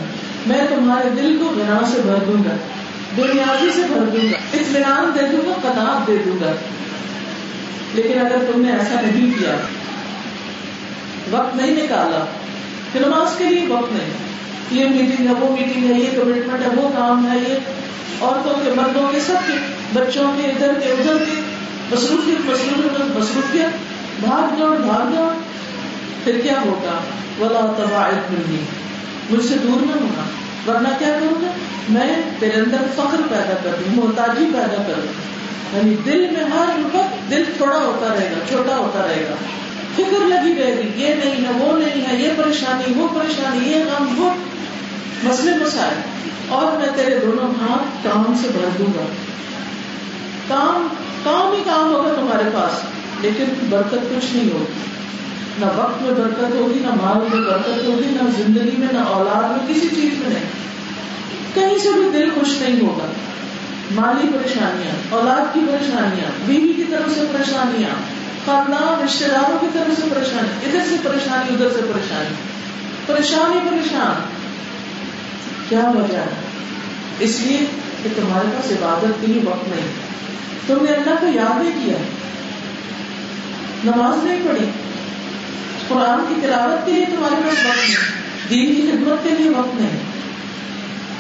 [0.46, 2.56] میں تمہارے دل کو غنا سے بھر دوں گا
[3.16, 6.52] بنیادی سے بھر دوں گا، اطمینان دے دوں گا کناب دے دوں گا۔
[7.94, 9.56] لیکن اگر تم نے ایسا نہیں کیا،
[11.30, 12.24] وقت نہیں نکالا،
[12.92, 14.33] پھر نماز کے لیے وقت نہیں۔
[14.70, 17.55] یہ میٹنگ ہے، وہ میٹنگ ہے، یہ کمٹمنٹ ہے، وہ کام ہے، یہ
[18.20, 19.53] عورتوں کے مردوں کے سب کے
[19.92, 21.40] بچوں کے ادھر کے ادھر کے۔
[21.92, 23.77] مصروفیت مصروفیت مصروفیت
[24.20, 25.33] بھاگ دوڑ بھاگ دوڑ
[26.24, 26.98] پھر کیا ہوگا؟
[27.40, 28.64] ولا تباعد منی
[29.31, 30.22] مجھ سے دور نہ ہونا۔
[30.70, 31.50] ورنہ کیا کروں گا؟
[31.88, 35.35] میں تیرے اندر فخر پیدا کر دوں، محتاجی پیدا کر دوں۔
[35.77, 39.35] یعنی دل میں ہر وقت دل تھوڑا ہوتا رہے گا، چھوٹا ہوتا رہے گا۔
[39.96, 43.77] فکر لگی رہے گی، یہ نہیں ہے، وہ نہیں ہے، یہ پریشانی، وہ پریشانی، یہ
[43.77, 44.31] غم، وہ
[45.24, 49.06] مسئلے مسائل اور میں تیرے دونوں ہاتھ کام سے بھر دوں گا۔
[50.48, 50.88] کام
[51.24, 52.80] کام ہی کام ہوگا تمہارے پاس،
[53.20, 54.72] لیکن برکت کچھ نہیں ہوگی۔
[55.58, 59.48] نہ وقت میں برکت ہوگی، نہ مال میں برکت ہوگی، نہ زندگی میں، نہ اولاد
[59.48, 60.44] میں، کسی چیز میں نہیں۔
[61.54, 63.06] کہیں سے بھی دل خوش نہیں ہوگا۔
[63.90, 67.94] مالی پریشانیاں، اولاد کی پریشانیاں، بیوی کی طرف سے پریشانیاں،
[68.46, 72.34] خاندان رشتے داروں کی طرف سے پریشانی، ادھر سے پریشانی، ادھر سے پریشانی۔
[73.06, 74.33] پریشانی پریشان۔
[75.74, 76.28] کیا وجہ ہے
[77.20, 77.58] اس لیے
[78.02, 79.87] کہ تمہارے پاس عبادت کے لیے وقت نہیں۔
[80.66, 81.96] تم نے اللہ کو یاد نہیں کیا۔
[83.84, 84.66] نماز نہیں پڑھی۔
[85.88, 87.96] قرآن کی تلاوت کے لیے تمہارے پاس وقت نہیں۔
[88.50, 90.00] دین کی خدمت کے لیے وقت نہیں۔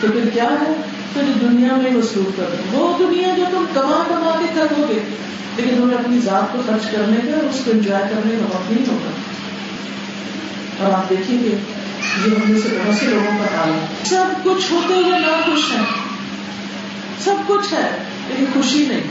[0.00, 0.72] تو پھر کیا ہے؟
[1.12, 5.00] پھر دنیا میں مصروف کر وہ دنیا جو تم کما کما کے کرو گے۔
[5.56, 8.92] لیکن تمہیں اپنی ذات کو خرچ کرنے کا اس کو انجوائے کرنے کا وقت نہیں
[8.92, 9.10] ہوگا۔
[10.84, 11.56] اور آپ دیکھیں گے
[12.18, 15.26] یہ ہم میں سے بہت سے لوگوں کا حال ہے سب کچھ ہوتے ہوئے نہ
[15.26, 15.80] خوش ہے
[17.24, 17.90] سب کچھ ہے،
[18.28, 19.02] لیکن خوشی نہیں۔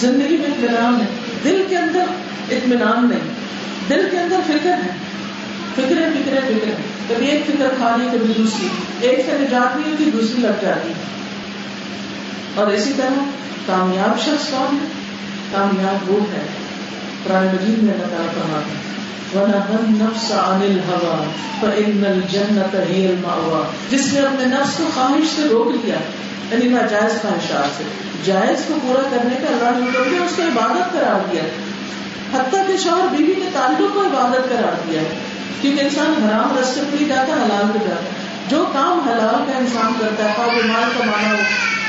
[0.00, 1.06] زندگی میں اطمینان ہے
[1.44, 2.04] دل کے اندر
[2.50, 3.34] اطمینان نہیں۔
[3.88, 4.90] دل کے اندر فکر ہے۔
[5.74, 6.70] فکرے فکرے فکر
[7.08, 8.68] کبھی ایک فکر کھانی کبھی دوسری۔
[9.00, 10.92] ایک سے نجات نہیں ہوتی، دوسری لگ جاتی۔
[12.54, 13.24] اور اسی طرح
[13.66, 14.88] کامیاب شخص کون ہے؟
[15.52, 16.46] کامیاب وہ ہے۔
[17.24, 19.03] قرآن مجید میں اللہ تعالیٰ فرماتا ہے
[19.34, 21.24] ونهى النفس عن الهوى
[21.60, 25.94] فإن الجنة هي المأوى جس نے اپنے نفس کو خواہش سے روک لیا
[26.50, 27.84] یعنی ناجائز خواہشات سے۔
[28.24, 31.42] جائز کو پورا کرنے کا اللہ نے کر اس کو عبادت قرار دیا۔
[32.40, 35.02] حتیٰ کے شوہر بیوی کے تعلق کو عبادت قرار دیا۔
[35.60, 38.10] کیونکہ انسان حرام رستے پہ ہی جاتا، حلال پہ جاتا۔ ہے
[38.48, 41.42] جو کام حلال کا انسان کرتا ہے خواہ وہ مال کمانا ہو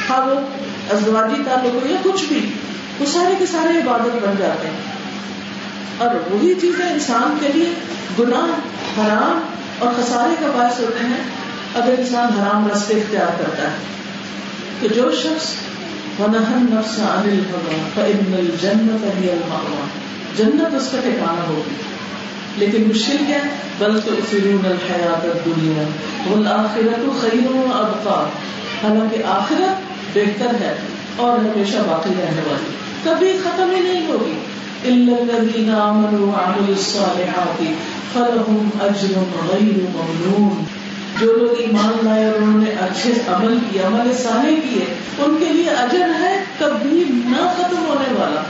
[0.08, 0.40] خواہ وہ
[0.94, 2.54] ازدواجی تعلق ہو یا کچھ بھی،
[3.00, 4.95] وہ سارے کے سارے عبادت بن جاتے ہیں۔
[5.98, 7.74] اور وہی چیزیں انسان کے لیے
[8.20, 8.46] گناہ،
[9.00, 9.40] حرام
[9.80, 11.24] اور خسارے کا باعث ہوتے ہیں
[11.76, 13.76] اگر انسان حرام رستے اختیار کرتا ہے۔
[14.80, 15.52] تو جو شخص
[16.56, 17.40] نفس عن
[20.38, 21.76] جنت اس کا ٹھکانا ہوگی۔
[22.58, 25.84] لیکن مشکل کیا ہے بل تو فرون الحیات دنیا
[26.32, 28.30] والآخرت خیر و ابقا
[28.84, 29.82] حالانکہ آخرت
[30.14, 30.76] بہتر ہے
[31.16, 34.40] اور ہمیشہ باقی رہنے والی۔ کبھی ختم ہی نہیں ہوگی۔
[34.86, 37.64] إلا الذين آمنوا وعملوا الصالحات
[38.14, 39.14] فلهم اجر
[39.52, 40.64] غير ممنون۔
[41.20, 44.86] جو لوگ ایمان لائے اور انہوں نے اچھے عمل کیے، عمل صالح کیے،
[45.18, 48.42] ان کے لیے اجر ہے کبھی نہ ختم ہونے والا۔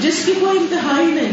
[0.00, 1.32] جس کی کوئی انتہائی نہیں،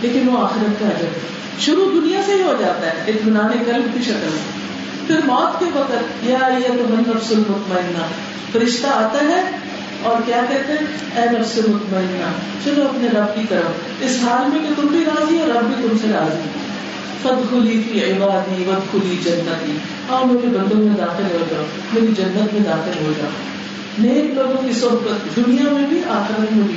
[0.00, 1.20] لیکن وہ آخرت کا اجر ہے۔
[1.60, 4.68] شروع دنیا سے ہی ہو جاتا ہے، اطمینان قلب کی شکل میں۔
[5.06, 8.06] پھر موت کے وقت، یا یہ تو من نفس المطمئنہ،
[8.52, 9.67] فرشتہ آتا ہے
[10.02, 12.30] اور کیا کہتے ہیں؟ اے نفس مطمئنہ
[12.64, 15.88] چلو اپنے رب کی طرف۔ اس حال میں کہ تم بھی راضی اور رب بھی
[15.88, 16.48] تم سے راضی۔
[17.22, 22.06] فد کھلی تھی عبادی ود کھلی جنتی۔ آؤ میرے بندوں میں داخل ہو جاؤ، میری
[22.06, 23.28] جنت میں داخل ہو جاؤ۔
[23.98, 26.76] نیک لوگوں کی صحبت دنیا میں بھی، آخرت میں بھی۔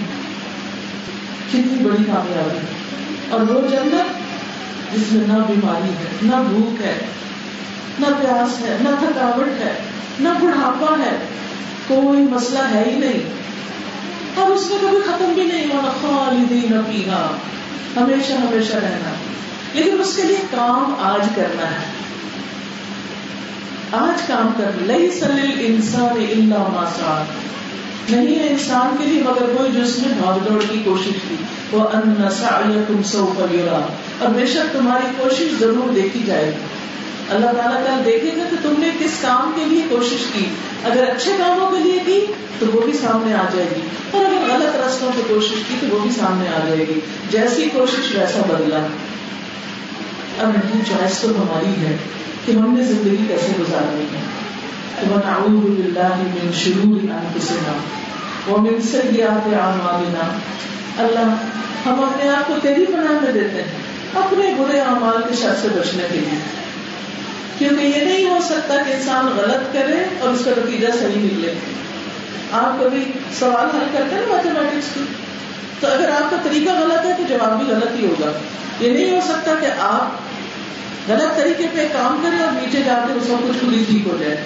[1.49, 2.57] کتنی بڑی کامیابی۔
[3.29, 4.21] اور وہ جنت
[4.93, 6.97] جس میں نہ بیماری ہے، نہ بھوک ہے،
[7.99, 9.73] نہ پیاس ہے، نہ تھکاوٹ ہے،
[10.19, 11.40] نہ بڑھاپا ہے۔
[11.88, 13.20] کوئی مسئلہ ہے ہی نہیں۔
[14.36, 17.38] اور اس میں کبھی ختم بھی نہیں ہونا خالدین پینا
[18.02, 19.12] ہمیشہ ہمیشہ رہنا۔
[19.74, 21.86] لیکن اس کے لیے کام آج کرنا ہے۔
[23.91, 27.52] آج کام کر لئی سلیل انسان اللہ ماسان
[28.10, 31.36] نہیں ہے انسان کے لیے، مگر کوئی جو اس بھاگ دوڑ کی کوشش کی۔
[31.72, 32.15] وہ ان
[32.88, 33.34] تم سو
[34.20, 36.70] اور بے شک تمہاری کوشش ضرور دیکھی جائے گی۔
[37.32, 40.46] اللہ تعالیٰ کل دیکھے گا کہ تم نے کس کام کے لیے کوشش کی۔
[40.84, 42.26] اگر اچھے کاموں کے لیے کی
[42.60, 45.96] تو وہ بھی سامنے آ جائے گی۔ اور اگر غلط رستوں سے کوشش کی تو
[45.96, 48.88] وہ بھی سامنے آ جائے گی۔ جیسی کوشش ویسا بدلا۔
[50.39, 51.98] اب ان چوائس تو ہماری ہے
[52.46, 54.22] کہ ہم نے زندگی کیسے گزارنی ہے۔
[55.12, 57.74] ونعوذ باللہ من شرور انفسنا
[58.52, 60.39] ومن سیئات اعمالنا۔
[60.98, 61.36] اللہ،
[61.86, 63.72] ہم اپنے آپ کو تیری پناہ میں دیتے ہیں،
[64.13, 66.62] اپنے برے اعمال کے شر سے بچنے کے لیے۔
[67.62, 71.54] کیونکہ یہ نہیں ہو سکتا کہ انسان غلط کرے اور اس کا نتیجہ صحیح نکلے۔
[72.52, 75.04] آپ کبھی سوال حل کرتے ہیں میتھمیٹکس کی
[75.80, 78.32] تو اگر آپ کا طریقہ غلط ہے تو جواب بھی غلط ہی ہوگا۔
[78.80, 80.32] یہ نہیں ہو سکتا کہ آپ
[81.12, 84.45] غلط طریقے پہ کام کریں اور نیچے جا کے سب کچھ پوری ٹھیک ہو جائے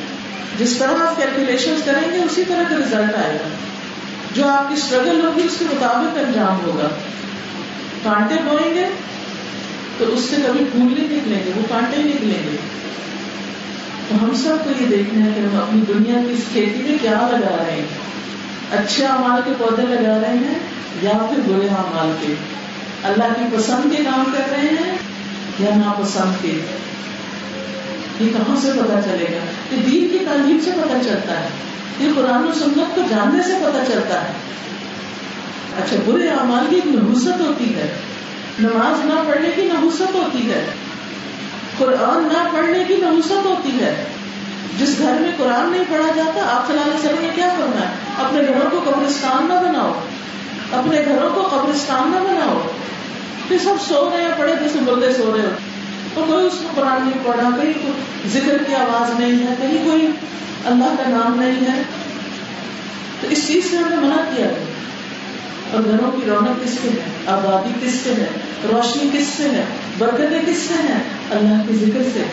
[0.58, 3.48] جس طرح آپ کیلکولیشن کریں گے اسی طرح کا ریزلٹ آئے گا۔
[4.34, 6.88] جو آپ کی اسٹرگل ہوگی اس کے مطابق انجام ہوگا۔
[8.04, 8.86] کانٹے بوئیں گے
[9.98, 12.58] تو اس سے کبھی پھول نہیں نکلیں گے، وہ کانٹے نکلیں گے۔
[14.08, 16.98] تو ہم سب کو یہ دیکھنا ہے کہ ہم اپنی دنیا کی اس کھیتی میں
[17.02, 17.86] کیا لگا رہے ہیں۔
[18.72, 20.60] اچھے امال کے پودے لگا رہے ہیں
[21.02, 22.34] یا پھر برے امال کے؟
[23.04, 24.98] اللہ کی پسند کے کام کر رہے ہیں
[25.60, 26.62] یا ناپسند کے؟
[28.20, 31.48] یہ کہاں سے پتا چلے گا؟ یہ دین کی تعلیم سے پتا چلتا ہے۔
[32.00, 34.34] یہ قرآن و سنت کو جاننے سے پتا چلتا ہے۔
[35.78, 37.96] اچھا برے اعمال کی ایک نحوست ہوتی ہے۔
[38.60, 40.66] نماز نہ پڑھنے کی نحوست ہوتی ہے۔
[41.78, 44.06] قرآن نہ پڑھنے کی نحوست ہوتی ہے۔
[44.80, 47.82] جس گھر میں قرآن نہیں پڑھا جاتا، آپ صلی اللہ علیہ وسلم نے کیا کرنا
[47.82, 49.94] ہے اپنے گھروں کو قبرستان نہ بناؤ۔
[50.72, 52.62] اپنے گھروں کو قبرستان نہ بناؤ۔
[53.48, 55.50] پھر سب سو رہے ہیں، پڑھے جیسے مردے سو رہے ہو
[56.14, 59.86] تو کوئی اس کو قرآن نہیں پڑھا کہیں کوئی ذکر کی آواز نہیں ہے، کہیں
[59.86, 60.12] کوئی
[60.66, 61.82] اللہ کا نام نہیں ہے۔
[63.22, 64.75] تو اس چیز سے ہم نے منع کیا۔ ہے
[65.72, 68.26] اور گھروں کی رونق کس سے ہے؟ آبادی کس سے ہے؟
[68.72, 69.64] روشنی کس سے ہے؟
[69.98, 71.00] برکتیں کس سے ہیں؟
[71.32, 72.24] اللہ کے ذکر سے۔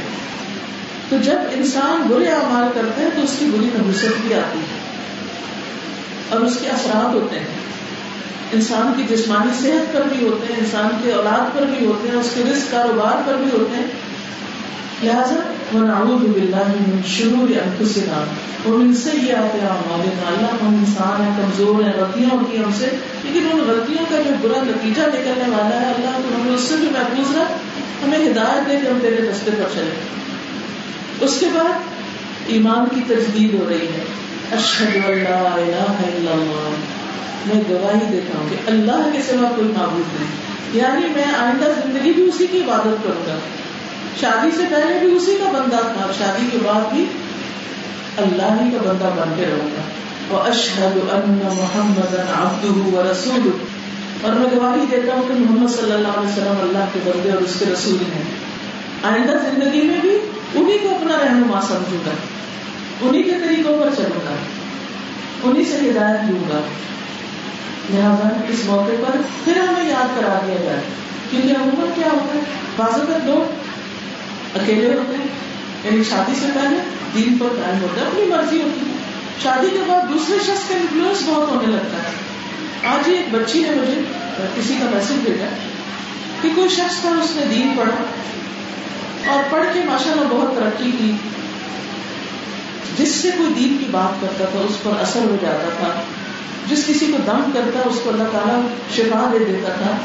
[1.08, 4.78] تو جب انسان برے اعمال کرتے ہیں تو اس کی بری نبوست بھی آتی ہے
[6.28, 7.46] اور اس کے اثرات ہوتے ہیں۔
[8.52, 12.16] انسان کی جسمانی صحت پر بھی ہوتے ہیں، انسان کے اولاد پر بھی ہوتے ہیں،
[12.16, 13.86] اس کے رزق کاروبار پر بھی ہوتے ہیں۔
[15.02, 18.24] لہٰذا وہ نعوذ باللہ من شرور انفسنا
[18.64, 22.86] اور ان سے اللہ ہم انسان ہیں، کمزور ہیں، غلطیاں ہوتی ہیں ہم سے،
[23.22, 26.74] لیکن ان غلطیوں کا جو برا نتیجہ نکلنے والا ہے، اللہ تو ہمیں اس سے
[26.76, 27.52] بھی محفوظ رکھ،
[28.04, 29.90] ہمیں ہدایت دے کہ ہم تیرے رستے پر چلے
[31.20, 31.78] اس کے بعد
[32.46, 34.04] ایمان کی تجدید ہو رہی ہے۔
[34.52, 36.70] اشہد اللہ الہ الا اللہ۔
[37.46, 42.12] میں گواہی دیتا ہوں کہ اللہ کے سوا کوئی معبود نہیں۔ یعنی میں آئندہ زندگی
[42.12, 43.38] بھی اسی کی عبادت کروں گا۔
[44.20, 47.04] شادی سے پہلے بھی اسی کا بندہ تھا اور شادی کے بعد بھی
[48.16, 49.82] اللہ ہی کا بندہ بن کے رہوں گا۔
[50.28, 52.14] وہ اشہد ان محمد
[52.94, 53.50] و رسول
[54.22, 57.42] اور میں گواہی دیتا ہوں کہ محمد صلی اللہ علیہ وسلم اللہ کے بندے اور
[57.42, 58.22] اس کے رسول ہیں۔
[59.02, 60.18] آئندہ زندگی میں بھی
[60.54, 62.10] انہیں کو اپنا رہنما سمجھوں گا۔
[63.00, 64.34] انہیں کے طریقوں پر چلوں گا۔
[65.42, 66.60] انہیں سے ہدایت دوں گا۔
[67.90, 70.80] لہٰذا اس موقع پر پھر ہمیں یاد کرا دیا جائے۔
[71.30, 72.40] کیونکہ عموماً کیا ہوتا ہے؟
[72.76, 73.61] بعض اوقات لوگ
[74.54, 75.26] اکیلے ہوتے ہیں۔
[75.84, 76.76] یعنی شادی سے پہلے
[77.14, 78.94] دین پر قائم ہوتا ہے اپنی مرضی ہوتی ہے۔
[79.42, 82.32] شادی کے بعد دوسرے شخص کا انفلوئنس بہت ہونے لگتا ہے۔
[82.94, 84.00] آج ہی ایک بچی نے مجھے
[84.56, 85.46] کسی کا میسج بھیجا
[86.42, 88.04] کہ کوئی شخص تھا، اس نے دین پڑھا
[89.32, 91.12] اور پڑھ کے ماشاء اللہ بہت ترقی کی۔
[92.98, 96.02] جس سے کوئی دین کی بات کرتا تھا، اس پر اثر ہو جاتا تھا۔
[96.70, 98.60] جس کسی کو دم کرتا، اس کو اللہ تعالیٰ
[98.96, 99.96] شفا دے دیتا تھا۔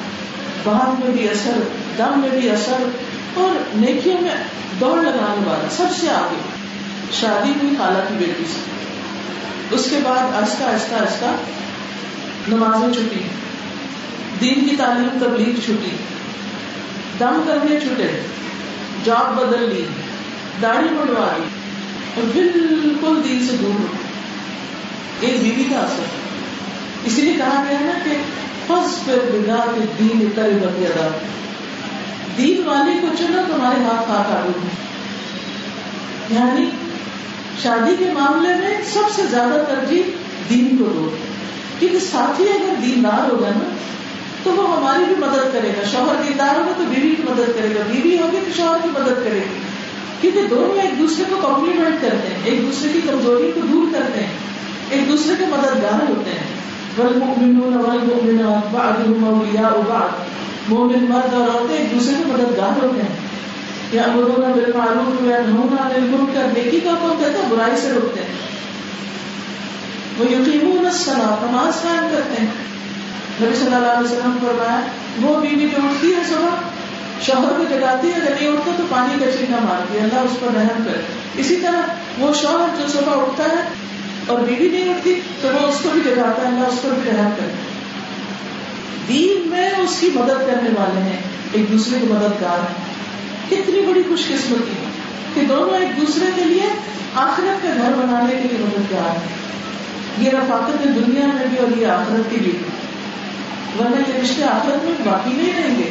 [0.63, 1.59] بعد میں بھی اثر،
[1.97, 2.89] دم میں بھی اثر۔
[3.33, 4.35] اور نیکیوں میں
[4.79, 6.39] دوڑ لگانے والا سب سے آگے
[7.11, 8.59] شادی ہوئی خالہ کی بیٹی سے۔
[9.71, 11.25] اس کے بعد آہستہ آہستہ آہستہ
[12.47, 13.19] نمازیں چھٹی۔
[14.41, 15.89] دین کی تعلیم تبلیغ چھٹی۔
[17.19, 18.21] دم کرنے چھٹے۔
[19.05, 19.85] جاب بدل لی۔
[20.61, 21.43] داڑھی بڑھوا لی۔
[22.15, 23.85] اور بالکل دین سے دور ہو۔
[25.19, 26.03] ایک بیوی کا اثر۔
[27.03, 28.11] اسی لیے کہا گیا نا کہ
[28.67, 31.07] فس پہ بگا کے دین اتر بتیا
[32.37, 34.47] دین والے کو چنا تمہارے ہاتھ ہاتھ آ
[36.29, 36.69] یعنی
[37.63, 40.03] شادی کے معاملے میں سب سے زیادہ ترجیح
[40.49, 41.15] دین کو دو۔
[41.79, 43.69] کیونکہ ساتھی اگر دیندار ہوگا نا،
[44.43, 47.75] تو وہ ہماری بھی مدد کرے گا۔ شوہر دیندار ہوگا تو بیوی کی مدد کرے
[47.75, 49.61] گا۔ بیوی ہوگی تو شوہر کی مدد کرے گی۔
[50.21, 54.19] کیونکہ دونوں ایک دوسرے کو کمپلیمنٹ کرتے ہیں، ایک دوسرے کی کمزوری کو دور کرتے
[54.19, 54.33] ہیں،
[54.89, 56.57] ایک دوسرے کے مددگار ہوتے ہیں۔
[60.67, 63.27] مومن مرد اور عورتیں ایک دوسرے کے مددگار ہوتے ہیں۔
[63.91, 68.21] یا امرون بالمعروف یا نہون عن المنکر، نیکی کا حکم دیتے ہیں برائی سے روکتے
[68.21, 68.33] ہیں۔
[70.17, 72.51] وہ یقیمون الصلاۃ نماز قائم کرتے ہیں۔
[73.41, 74.79] نبی صلی اللہ علیہ وسلم فرمایا،
[75.21, 76.49] وہ بیوی جو اٹھتی ہے صبح،
[77.21, 80.39] شوہر کو جگاتی ہے، اگر نہیں اٹھتا تو پانی کا چھینکا مارتی ہے، اللہ اس
[80.39, 81.01] پر رحم کرے۔
[81.37, 81.81] اسی طرح
[82.19, 83.63] وہ شوہر جو صبح اٹھتا ہے
[84.27, 87.11] اور بیوی نہیں اٹھتی، تو وہ اس کو بھی جگاتا ہے، اللہ اس کو بھی
[87.11, 87.66] رحم کرے۔
[89.09, 91.19] دین میں اس کی مدد کرنے والے ہیں،
[91.51, 92.97] ایک دوسرے کے مددگار ہیں۔
[93.49, 94.89] کتنی بڑی خوش قسمتی ہے
[95.33, 96.67] کہ دونوں ایک دوسرے کے لیے
[97.15, 99.37] آخرت کا گھر بنانے کے لیے مددگار ہیں۔
[100.17, 102.59] یہ رفاقت دنیا میں بھی اور یہ آخرت کے لیے
[103.79, 105.89] ورنہ یہ رشتے آخرت میں باقی نہیں رہیں گے۔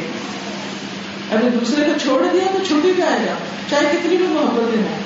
[1.31, 3.33] اگر دوسرے کو چھوڑ دیا تو چھوٹ ہی جائے گا،
[3.69, 4.99] چاہے کتنی بھی محبتیں ہوں۔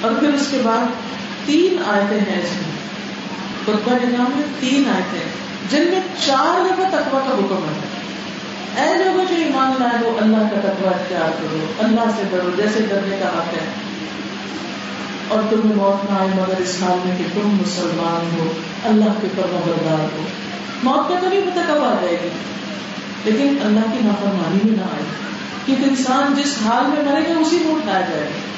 [0.00, 0.84] اور پھر اس کے بعد
[1.46, 2.78] تین آیتیں ہیں اس میں۔
[3.62, 7.98] خطبہ نظام میں تین آیتیں جن میں چار دفعہ تقوا کا حکم ہے۔
[8.82, 12.86] اے لوگوں جو ایمان لائے وہ اللہ کا تقوا اختیار کرو، اللہ سے ڈرو، جیسے
[12.88, 13.66] ڈرنے کا حق ہے۔
[15.28, 18.52] اور تمہیں موت نہ آئے، مگر اس حال میں کہ تم مسلمان ہو،
[18.84, 20.22] اللہ کے پر بردار ہو۔
[20.82, 22.28] موت کا تو نہیں پتہ کب آ جائے گی
[23.24, 25.02] لیکن اللہ کی نافرمانی بھی نہ آئے۔
[25.66, 28.48] کیونکہ انسان جس حال میں مرے گا، اسی میں اٹھایا جائے گا۔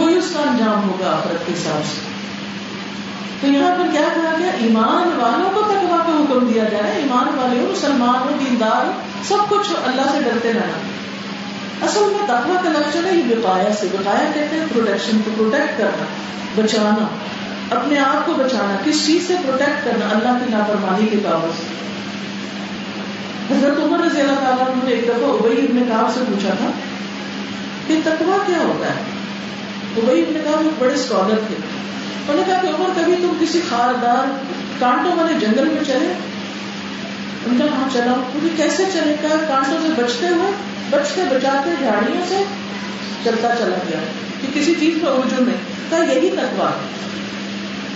[0.00, 2.13] وہی اس کا انجام ہوگا آخرت کے حساب سے۔
[3.44, 7.38] تو یہاں پر کیا کہا گیا؟ ایمان والوں کو تقوا کا حکم دیا جائے، ایمان
[7.38, 8.90] والے ہو مسلمان ہو دیندار
[9.28, 10.78] سب کچھ اللہ سے ڈرتے رہنا۔
[11.86, 15.78] اصل میں تقوا کا لفظ ہے یہ بقایا سے۔ بقایا کہتے ہیں پروٹیکشن کو پروٹیکٹ
[15.78, 16.04] کرنا،
[16.54, 17.06] بچانا،
[17.70, 21.84] اپنے آپ کو بچانا، کس چیز سے پروٹیکٹ کرنا؟ اللہ کی لاپرواہی کے کاغذ سے۔
[23.56, 26.70] حضرت عمر رضی اللہ تعالیٰ نے ایک دفعہ ابئی ابن کاب سے پوچھا تھا
[27.86, 29.00] کہ تقوا کیا ہوتا ہے؟
[29.96, 31.54] ابئی ابن کاب ایک بڑے اسکالر تھے۔
[32.28, 34.44] انہوں نے کہا کہ عمر، کبھی تم کسی خاردار
[34.80, 36.12] کانٹوں والے جنگل میں چلے؟
[37.46, 40.50] ان کا ہاں چلا کیونکہ کیسے چلے؟ گا کانٹوں سے بچتے ہوئے،
[40.90, 42.44] بچتے، بچاتے جھاڑیوں سے
[43.24, 43.98] چلتا چلا گیا۔
[44.40, 45.56] کہ کسی چیز میں ارجن نہیں۔
[45.90, 46.70] کہا، یہی تقوا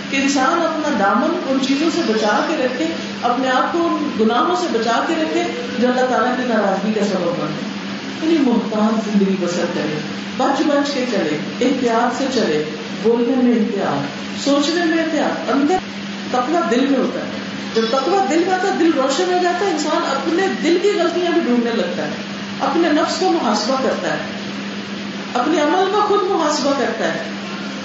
[0.09, 2.85] کہ انسان اپنا دامن ان چیزوں سے بچا کے رکھے،
[3.21, 5.43] اپنے آپ کو ان گناہوں سے بچا کے رکھے،
[5.79, 7.78] جو اللہ تعالیٰ کی ناراضگی کا سبب بنے۔
[8.21, 9.97] یعنی محتاط زندگی بسر کرے،
[10.37, 12.63] بچ بچ کے چلے، احتیاط سے چلے،
[13.03, 15.77] بولنے میں احتیاط، سوچنے میں احتیاط، اندر
[16.31, 17.25] تقوا دل میں ہوتا ہے۔
[17.75, 20.89] جب تقوا دل میں آتا ہے، دل روشن ہو جاتا ہے، انسان اپنے دل کی
[20.89, 22.09] غلطیاں بھی ڈھونڈنے لگتا ہے،
[22.59, 24.17] اپنے نفس کو محاسبہ کرتا ہے،
[25.33, 27.19] اپنے عمل کا خود محاسبہ کرتا ہے،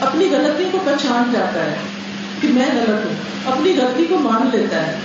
[0.00, 1.74] اپنی غلطی کو پہچان جاتا ہے
[2.40, 4.96] کہ میں غلط ہوں، اپنی غلطی کو مان لیتا ہے۔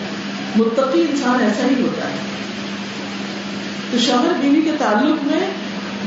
[0.55, 2.15] متقی انسان ایسا ہی ہوتا ہے۔
[3.91, 5.47] تو شوہر بیوی کے تعلق میں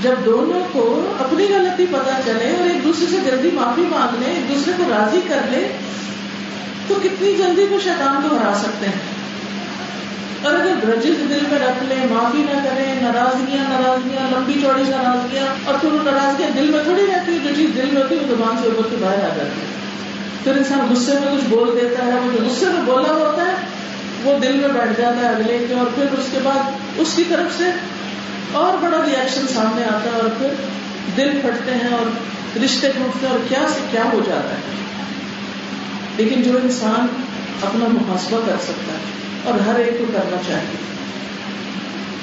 [0.03, 4.31] جب دونوں کو اپنی غلطی پتا چلے اور ایک دوسرے سے جلدی معافی مانگ لے،
[4.31, 5.68] ایک دوسرے کو راضی کر لے،
[6.88, 9.23] تو کتنی جلدی وہ شیطان کو ہرا سکتے ہیں۔
[10.42, 15.47] اور اگر برجز دل میں رکھ لیں معافی نہ کریں ناراضگیاں ناراضگیاں، لمبی چوڑی ناراضگیاں،
[15.64, 18.21] اور پھر وہ ناراضگیاں دل میں تھوڑی رہتی ہے، جو چیز دل میں ہوتی ہے،
[18.21, 19.83] وہ زبان سے اوپر سے باہر آ جاتی ہے۔
[20.45, 23.82] پھر انسان غصے میں کچھ بول دیتا ہے، وہ جو غصے میں بولا ہوتا ہے
[24.24, 27.24] وہ دل میں بیٹھ جاتا ہے اگلے کے اور پھر اس کے بعد اس کی
[27.28, 27.64] طرف سے
[28.52, 30.48] اور بڑا ریئیکشن سامنے آتا ہے اور پھر
[31.16, 32.06] دل پھٹتے ہیں اور
[32.64, 34.61] رشتے ٹوٹتے ہیں اور کیا سے کیا ہو جاتا ہے۔
[36.16, 37.06] لیکن جو انسان
[37.62, 39.12] اپنا محاسبہ کر سکتا ہے
[39.44, 40.76] اور ہر ایک کو کرنا چاہیے۔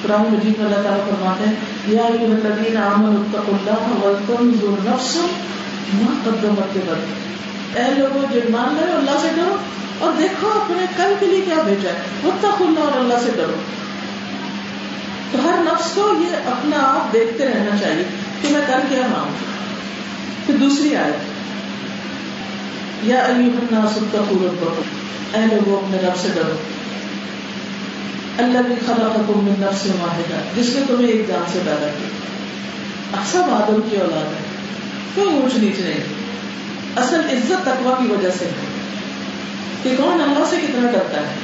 [0.02, 1.54] قرآن مجید میں اللہ تعالیٰ فرماتے ہیں،
[1.88, 5.16] یا ایوہ الذین آمنوا اتقوا اللہ ولتنظر نفس
[5.94, 7.30] ما قدمت لغد
[7.78, 9.56] اے لوگوں جو ایمان لائے اللہ سے ڈرو
[10.00, 13.56] اور دیکھو اپنے کل کے لیے کیا بھیجا ہے؟ واتقوا اللہ اور اللہ سے ڈرو۔
[15.32, 18.04] تو ہر نفس کو یہ اپنا آپ دیکھتے رہنا چاہیے
[18.42, 19.30] کہ میں کر کیا ماؤں
[20.46, 21.12] پھر دوسری آئے
[23.04, 24.82] یا الناس اتقوا ربکم۔
[25.34, 26.56] اے لوگوں اپنے رب سے ڈرو۔
[28.38, 33.44] اللہ بھی خلقکم من نفس واحدہ۔ جس نے تمہیں ایک جان سے پیدا کیا۔ سب
[33.50, 34.46] آدم کی اولاد ہے۔
[35.16, 36.04] کوئی اونچ نیچ نہیں۔
[36.96, 38.69] اصل عزت تقوی کی وجہ سے ہے۔
[39.84, 41.36] کہ کون اللہ سے کتنا ڈرتا ہے؟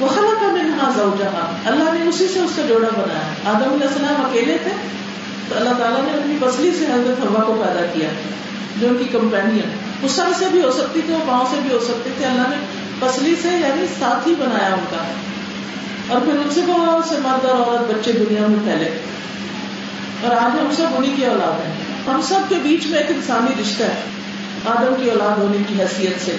[0.00, 4.26] وہ خلق منہا زوجہا اللہ نے اسی سے اس کا جوڑا بنایا۔ آدم علیہ السلام
[4.26, 4.70] اکیلے تھے،
[5.48, 8.08] تو اللہ تعالیٰ نے اپنی پسلی سے حضرت ہوا کو پیدا کیا،
[8.80, 11.72] جو ان کی کمپینین۔ وہ سر سے بھی ہو سکتی تھی اور پاؤں سے بھی
[11.72, 12.66] ہو سکتی تھی، اللہ نے
[13.00, 15.04] پسلی سے یعنی ساتھی بنایا ان کا۔
[16.08, 18.98] اور پھر ان سے بہت سے مرد اور عورت بچے دنیا میں پھیلے۔
[20.22, 21.74] اور آج ہم سب انہیں کی اولاد ہیں۔
[22.14, 24.02] ہم سب کے بیچ میں ایک انسانی رشتہ ہے،
[24.66, 26.36] آدم کی اولاد ہونے کی حیثیت سے۔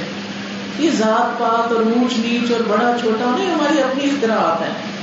[0.79, 4.97] یہ ذات پات اور اونچ نیچ اور بڑا چھوٹا نہیں ہماری اپنی اختراعات ہیں۔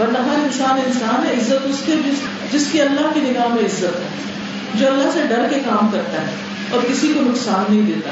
[0.00, 3.64] ورنہ ہر انسان انسان ہے عزت اس کے جس, جس کی اللہ کی نگاہ میں
[3.64, 4.08] عزت ہے
[4.74, 6.26] جو اللہ سے ڈر کے کام کرتا ہے
[6.70, 8.10] اور کسی کو نقصان نہیں دیتا۔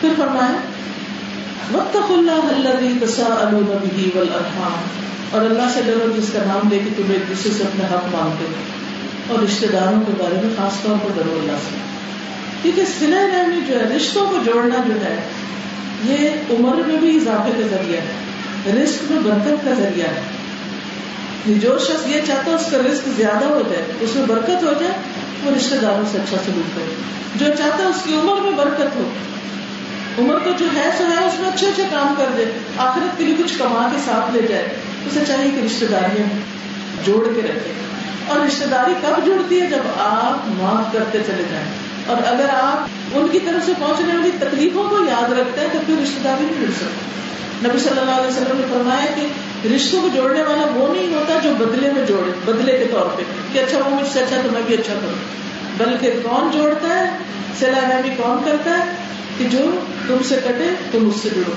[0.00, 0.56] پھر فرمایا
[1.72, 4.82] وقت اللہ اللہ تساءلون والارحام
[5.30, 8.04] اور اللہ سے ڈرو جس کا نام لے کے تم ایک دوسرے سے اپنے حق
[8.12, 8.44] مانگتے
[9.28, 11.93] اور رشتے داروں کے بارے میں خاص طور پر ڈرو اللہ سے۔
[12.64, 15.20] کیونکہ سلے رحمی جو ہے، رشتوں کو جوڑنا جو ہے،
[16.04, 18.24] یہ عمر میں بھی اضافے کا ذریعہ ہے۔
[18.82, 20.20] رسک میں برکت کا ذریعہ ہے۔
[21.46, 24.72] جو شخص یہ چاہتا ہے، اس کا رسک زیادہ ہو جائے، اس میں برکت ہو
[24.80, 24.92] جائے،
[25.44, 26.94] وہ رشتے داروں سے اچھا سلوک کرے۔
[27.36, 29.10] جو چاہتا ہے، اس کی عمر میں برکت ہو۔
[30.18, 32.44] عمر کو جو ہے، سو ہے، اس میں اچھے اچھے کام کر دے۔
[32.76, 34.68] آخرت کے لیے کچھ کما کے ساتھ لے جائے۔
[35.06, 36.26] اسے چاہیے کہ رشتے داریاں
[37.04, 37.72] جوڑ کے رکھے۔
[38.26, 42.88] اور رشتے داری کب جڑتی ہے؟ جب آپ معاف کرتے چلے جائیں۔ اور اگر آپ
[43.14, 46.44] ان کی طرف سے پہنچنے والی تکلیفوں کو یاد رکھتے ہیں، تو پھر رشتے داری
[46.44, 47.14] نہیں جڑ سکتی
[47.68, 49.26] نبی صلی اللہ علیہ وسلم نے فرمایا کہ
[49.74, 53.22] رشتوں کو جوڑنے والا وہ نہیں ہوتا جو بدلے میں جوڑے، بدلے کے طور پہ
[53.52, 55.44] کہ اچھا وہ مجھ سے اچھا تو میں بھی اچھا کروں۔
[55.76, 57.10] بلکہ کون جوڑتا ہے؟
[57.58, 58.96] سلا رحمی کون کرتا ہے؟
[59.38, 61.52] کہ جو تم سے کٹے، تم اس سے جڑو۔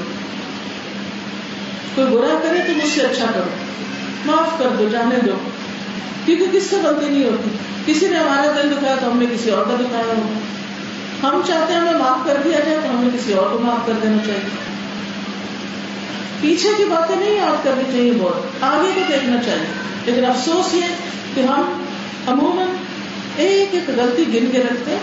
[1.95, 3.50] کوئی برا کرے تو مجھ سے اچھا کرو۔
[4.26, 5.32] معاف کر دو، جانے دو۔
[6.26, 7.50] کیونکہ کس سے غلطی نہیں ہوتی؟
[7.88, 10.40] کسی نے ہمارا دل دکھایا تو ہم نے کسی اور کا دکھایا ہوگا۔
[11.28, 13.94] ہم چاہتے ہیں ہمیں معاف کر دیا جائے تو ہمیں کسی اور کو معاف کر
[14.04, 14.50] دینا چاہیے۔
[16.42, 19.66] پیچھے کی باتیں نہیں یاد کرنی چاہیے بہت۔ آگے کو دیکھنا چاہیے۔
[20.06, 20.84] لیکن افسوس یہ
[21.36, 21.86] کہ ہم
[22.28, 22.68] عموماً
[23.36, 25.00] ایک ایک غلطی گن کے رکھتے ہیں۔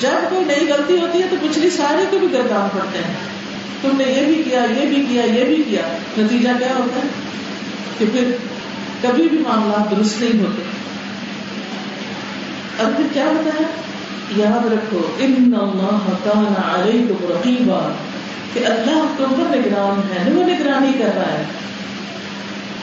[0.00, 3.14] جب کوئی نئی غلطی ہوتی ہے تو پچھلی ساری کو بھی گردان پڑتے ہیں۔
[3.82, 7.08] تم نے یہ بھی کیا، یہ بھی کیا، یہ بھی کیا۔ نتیجہ کیا ہوتا ہے؟
[7.98, 8.30] کہ پھر
[9.02, 10.75] کبھی بھی معاملات درست نہیں ہوتے۔
[12.78, 13.66] اب پھر کیا ہوتا ہے؟
[14.36, 17.92] یاد رکھو، ان اللہ کان علیکم رقیبا،
[18.52, 21.44] کہ اللہ تم پر نگران ہے وہ نگرانی کر رہا ہے۔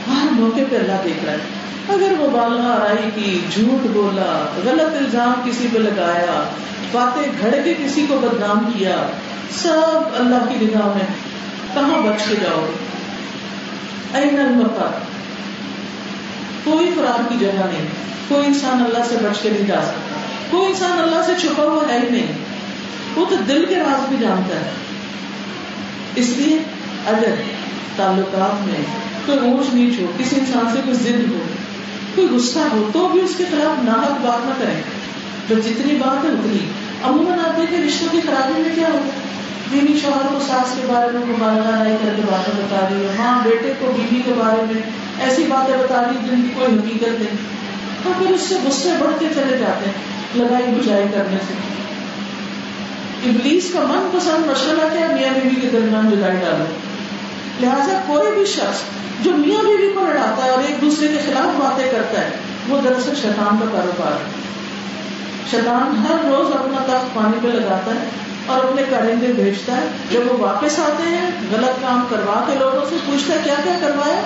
[0.08, 1.38] ہر موقع پہ اللہ دیکھ رہا ہے۔
[1.90, 6.44] اگر وہ بالغ آرائی کی جھوٹ بولا، غلط الزام کسی پہ لگایا،
[6.92, 8.96] باتیں گھڑ کے کسی کو بدنام کیا،
[9.52, 11.14] سب اللہ کی نگاہ میں،
[11.74, 12.66] کہاں بچ کے جاؤ؟
[14.14, 14.92] این المتا
[16.64, 17.86] کوئی فرار کی جگہ نہیں،
[18.28, 20.16] کوئی انسان اللہ سے بچ کے نہیں جا سکتا۔
[20.50, 22.32] کوئی انسان اللہ سے چھپا ہوا ہے ہی نہیں۔
[23.16, 24.70] وہ تو دل کے راز بھی جانتا ہے۔
[26.16, 26.58] اس لیے
[27.08, 27.36] اگر
[27.96, 28.86] تعلقات میں
[29.26, 31.40] کوئی اونچ نیچ ہو کسی انسان سے کوئی ضد ہو،
[32.16, 34.82] کوئی غصہ ہو، تو بھی اس کے خلاف ناحک بات نہ کریں۔
[35.50, 36.70] جو جتنی بات ہے اتنی۔
[37.04, 39.34] عموماً آپ دیکھیں رشتوں کی خرابی میں کیا ہوتا ہے؟
[39.72, 43.12] بیوی شوہر کو ساس کے بارے میں مبالغہ نہیں کر کے باتیں بتا رہی ہے۔
[43.18, 44.82] ماں بیٹے کو بیوی کے بارے میں
[45.24, 47.64] ایسی باتیں بتا رہی جن کی کوئی حقیقت نہیں۔
[48.04, 49.94] تو پھر اس سے غصے بڑھتے چلے جاتے ہیں
[50.36, 51.54] لڑائی بجائی کرنے سے۔
[53.30, 56.66] ابلیس کا من پسند مشغلہ کیا میاں بیوی کے درمیان جدائی ڈالو۔
[57.60, 58.82] لہٰذا کوئی بھی شخص
[59.24, 62.30] جو میاں بیوی کو لڑاتا ہے اور ایک دوسرے کے خلاف باتیں کرتا ہے،
[62.70, 64.44] وہ دراصل شیطان کا کاروبار ہے۔
[65.52, 68.06] شیطان ہر روز اپنا تخت پانی پہ لگاتا ہے
[68.46, 72.82] اور اپنے کرندے بھیجتا ہے۔ جب وہ واپس آتے ہیں، غلط کام کروا کے لوگوں
[72.90, 74.22] سے پوچھتا ہے، کیا کیا کروایا؟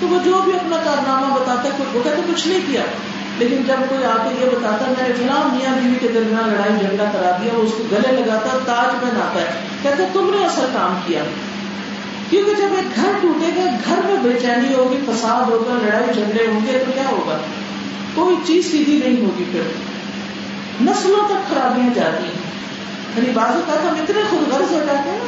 [0.00, 2.82] تو وہ جو بھی اپنا کارنامہ بتاتا ہے وہ کہتے کچھ نہیں کیا۔
[3.38, 6.72] لیکن جب کوئی آ کے یہ بتاتا میں نے فلاں میاں بیوی کے درمیان لڑائی
[6.80, 9.46] جھگڑا کرا دیا، وہ اس کو گلے لگاتا، تاج پہناتا ہے۔
[9.82, 11.22] کہتے تم نے اصل کام کیا۔
[12.30, 16.46] کیونکہ جب ایک گھر ٹوٹے گا، گھر میں بے چینی ہوگی، فساد ہوگا، لڑائی جھگڑے
[16.46, 17.38] ہوں گے، تو کیا ہوگا؟
[18.14, 19.60] کوئی چیز سیدھی نہیں ہوگی پھر۔
[20.80, 22.46] نسلوں تک خرابیاں جاتی ہیں۔
[23.16, 25.18] یعنی بازو کا ہم اتنے خود غرض ہو جاتے ہیں،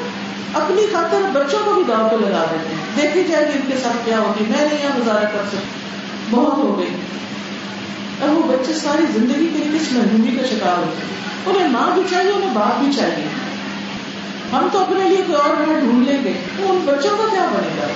[0.54, 3.78] اپنی خاطر بچوں کو بھی گاؤں کو لگا دیتے ہیں۔ دیکھی جائے گی ان کے
[3.82, 5.80] ساتھ کیا ہوگی میں نہیں یہاں گزارا کر سکتی۔
[6.30, 6.94] بہت ہو گئی۔
[8.22, 11.90] اب وہ بچے ساری زندگی کے لیے کس محرومی کا شکار ہوتے ہیں۔ انہیں ماں
[11.94, 13.24] بھی چاہیے، انہیں باپ بھی چاہیے۔
[14.52, 17.46] ہم تو اپنے لیے کوئی اور گھر ڈھونڈ لیں گے۔ تو ان بچوں کا کیا
[17.52, 17.86] بنے گا؟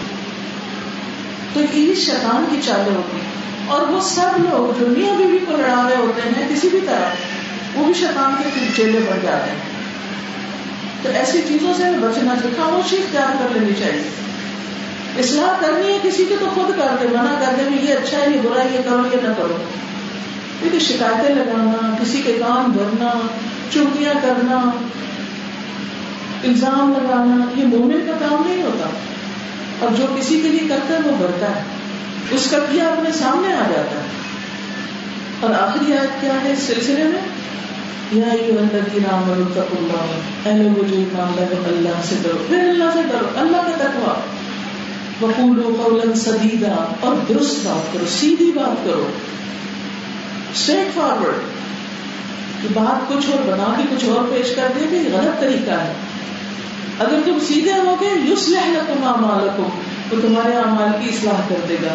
[1.52, 3.32] تو یہ شیطان کی چالیں ہوتی ہیں
[3.66, 7.14] اور وہ سب لوگ جو میاں بیوی کو لڑا رہے ہوتے ہیں کسی بھی طرح،
[7.74, 9.72] وہ بھی شیطان کے چیلے بڑھ جاتے ہیں۔
[11.02, 14.31] تو ایسی چیزوں سے بچنا چاہیے خاموشی اختیار کر لینی چاہیے۔
[15.18, 18.26] اصلاح کرنی ہے کسی کی تو خود کر دے، منع کر دے یہ اچھا ہے،
[18.30, 19.56] یہ برا یہ کرو، یہ نہ کرو۔
[20.60, 23.12] کیونکہ شکایتیں لگانا، کسی کے کام بھرنا
[23.70, 24.56] چوٹیاں کرنا،
[26.44, 28.88] الزام لگانا، یہ مومن کا کام نہیں ہوتا۔
[29.78, 31.62] اور جو کسی کے لیے کرتا ہے، وہ بھرتا ہے۔
[32.30, 34.06] اس کا کیا اپنے سامنے آ جاتا ہے۔
[35.40, 37.20] اور آخری یاد کیا ہے اس سلسلے میں؟
[38.12, 38.24] یا
[41.66, 44.14] اللہ۔ سے ڈرو۔ پھر اللہ سے ڈرو۔ اللہ کا تقوا
[45.22, 49.06] بقول قولا سدیدہ اور درست بات کرو، سیدھی بات کرو۔
[50.54, 51.34] اسٹریٹ فارورڈ
[52.62, 55.92] کہ بات کچھ اور بنا کے کچھ اور پیش کر دے یہ غلط طریقہ ہے۔
[56.98, 59.68] اگر تم سیدھے ہو گے یوس لکم اعمالکم،
[60.10, 61.94] تو تمہارے اعمال کی اصلاح کر دے گا۔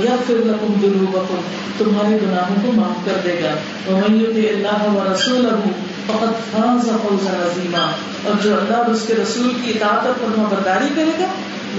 [0.00, 1.40] یا پھر لکم ذنوبکم
[1.78, 3.54] تمہارے گناہوں کو معاف کر دے گا۔
[3.92, 5.70] ومن یطع اللہ ورسولہ
[6.06, 7.90] فقد فاز فوزا عظیما
[8.24, 11.26] اور جو اللہ اور اس کے رسول کی اطاعت اور فرما برداری کرے گا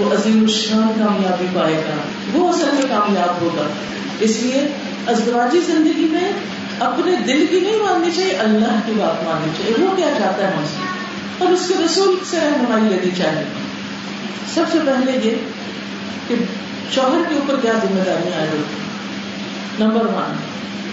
[0.00, 2.00] وہ عظیم الشان کامیابی پائے گا۔
[2.32, 3.68] وہ اصل میں کامیاب ہوگا۔
[4.20, 4.68] اس لیے
[5.06, 6.32] ازدواجی زندگی میں
[6.80, 10.56] اپنے دل کی نہیں ماننی چاہیے، اللہ کی بات ماننی چاہیے۔ وہ کیا چاہتا ہے
[10.56, 10.82] ہم سے
[11.44, 13.44] اور اس کے رسول سے رہنمائی لینی چاہیے۔
[14.54, 15.34] سب سے پہلے یہ
[16.28, 16.34] کہ
[16.94, 18.74] شوہر کے اوپر کیا ذمہ داریاں آئے ہوتی
[19.84, 20.36] نمبر ون،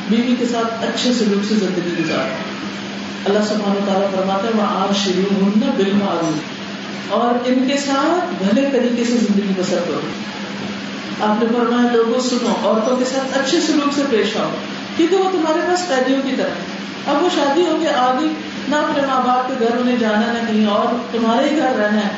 [0.09, 2.29] بیوی کے ساتھ اچھے سلوک سے زندگی گزار
[3.25, 6.56] اللہ سبحانہ تعالیٰ فرماتا ہے وہ آج شروع ہوں بالمعروف۔
[7.09, 9.99] اور ان کے ساتھ بھلے طریقے سے زندگی بسر کرو۔
[11.21, 14.49] آپ نے فرمایا، لوگوں سنو، عورتوں کے ساتھ اچھے سلوک سے پیش آؤ،
[14.97, 18.27] کیونکہ وہ تمہارے پاس قیدیوں کی طرح اب وہ شادی ہو کے آگے
[18.69, 21.97] نہ اپنے ماں باپ کے گھر انہیں جانا نہ کہیں، اور تمہارے ہی گھر رہنا
[21.97, 22.09] ہے۔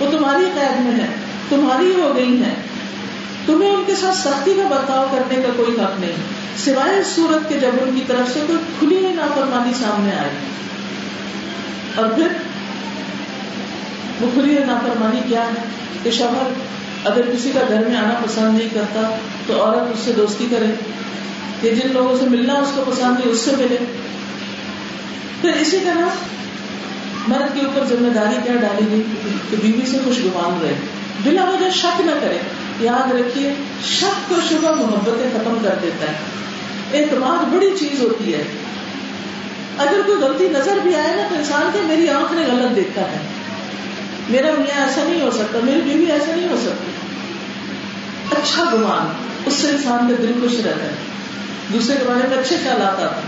[0.00, 1.06] وہ تمہاری قید میں ہے،
[1.48, 2.54] تمہاری ہو گئی ہے
[3.46, 6.12] تمہیں ان کے ساتھ سختی کا برتاؤ کرنے کا کوئی حق نہیں۔
[6.56, 10.30] سوائے اس صورت کے جب ان کی طرف سے کوئی کھلی ہوئی نافرمانی سامنے آئے۔
[11.94, 12.28] اور پھر
[14.22, 15.62] وہ کھلی ہوئی نافرمانی کیا ہے؟
[16.02, 16.52] کہ شوہر
[17.04, 19.16] اگر کسی کا گھر میں آنا پسند نہیں کرتا
[19.46, 20.66] تو عورت اس سے دوستی کرے،
[21.60, 23.76] کہ جن لوگوں سے ملنا اس کو پسند ہے اس سے ملے۔
[25.40, 26.06] پھر اسی طرح
[27.28, 29.02] مرد کے اوپر ذمہ داری کیا ڈالی گئی؟
[29.50, 30.74] کہ بیوی سے خوش گمان رہے۔
[31.24, 32.38] بلا وجہ شک نہ کرے۔
[32.80, 33.54] یاد رکھیے،
[33.84, 36.16] شک کو شبہ محبتیں ختم کر دیتا ہے۔
[37.00, 38.44] اعتماد بڑی چیز ہوتی ہے۔
[39.78, 43.02] اگر کوئی غلطی نظر بھی آئے نا تو انسان کے میری آنکھ نے غلط دیکھا
[43.02, 43.31] ہے۔
[44.28, 46.90] میرا میاں ایسا نہیں ہو سکتا، میری بیوی ایسا نہیں ہو سکتی۔
[48.30, 49.12] اچھا گمان،
[49.46, 50.92] اس سے انسان کا دل خوش رہتا ہے۔
[51.72, 53.20] دوسرے کے بارے میں اچھے خیال آتا تھا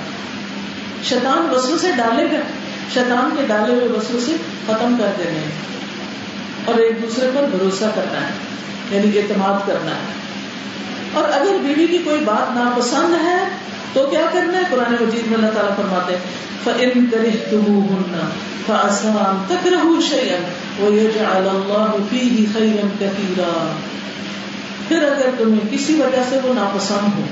[1.05, 2.40] شیطان وسو سے ڈالے گا۔
[2.95, 4.32] شیطان کے ڈالے ہوئے وسو سے
[4.66, 5.42] ختم کر دینے۔
[6.64, 8.32] اور ایک دوسرے پر بھروسہ کرنا ہے
[8.90, 10.12] یعنی اعتماد کرنا ہے۔
[11.12, 13.45] اور اگر بیوی کی کوئی بات ناپسند ہے
[13.95, 16.16] تو کیا کرنا ہے؟ قرآن مجید میں اللہ تعالیٰ فرماتے
[16.64, 18.14] فَإِن كَرِهْتُمُوهُنَّ
[18.66, 20.38] فَعَسَىٰ أَن تَكْرَهُوا شَيْئًا
[20.82, 23.74] وَيَجْعَلَ اللَّهُ فِيهِ خَيْرًا كَثِيرًا۔
[24.88, 27.24] پھر اگر تمہیں کسی وجہ سے وہ ناپسند ہو،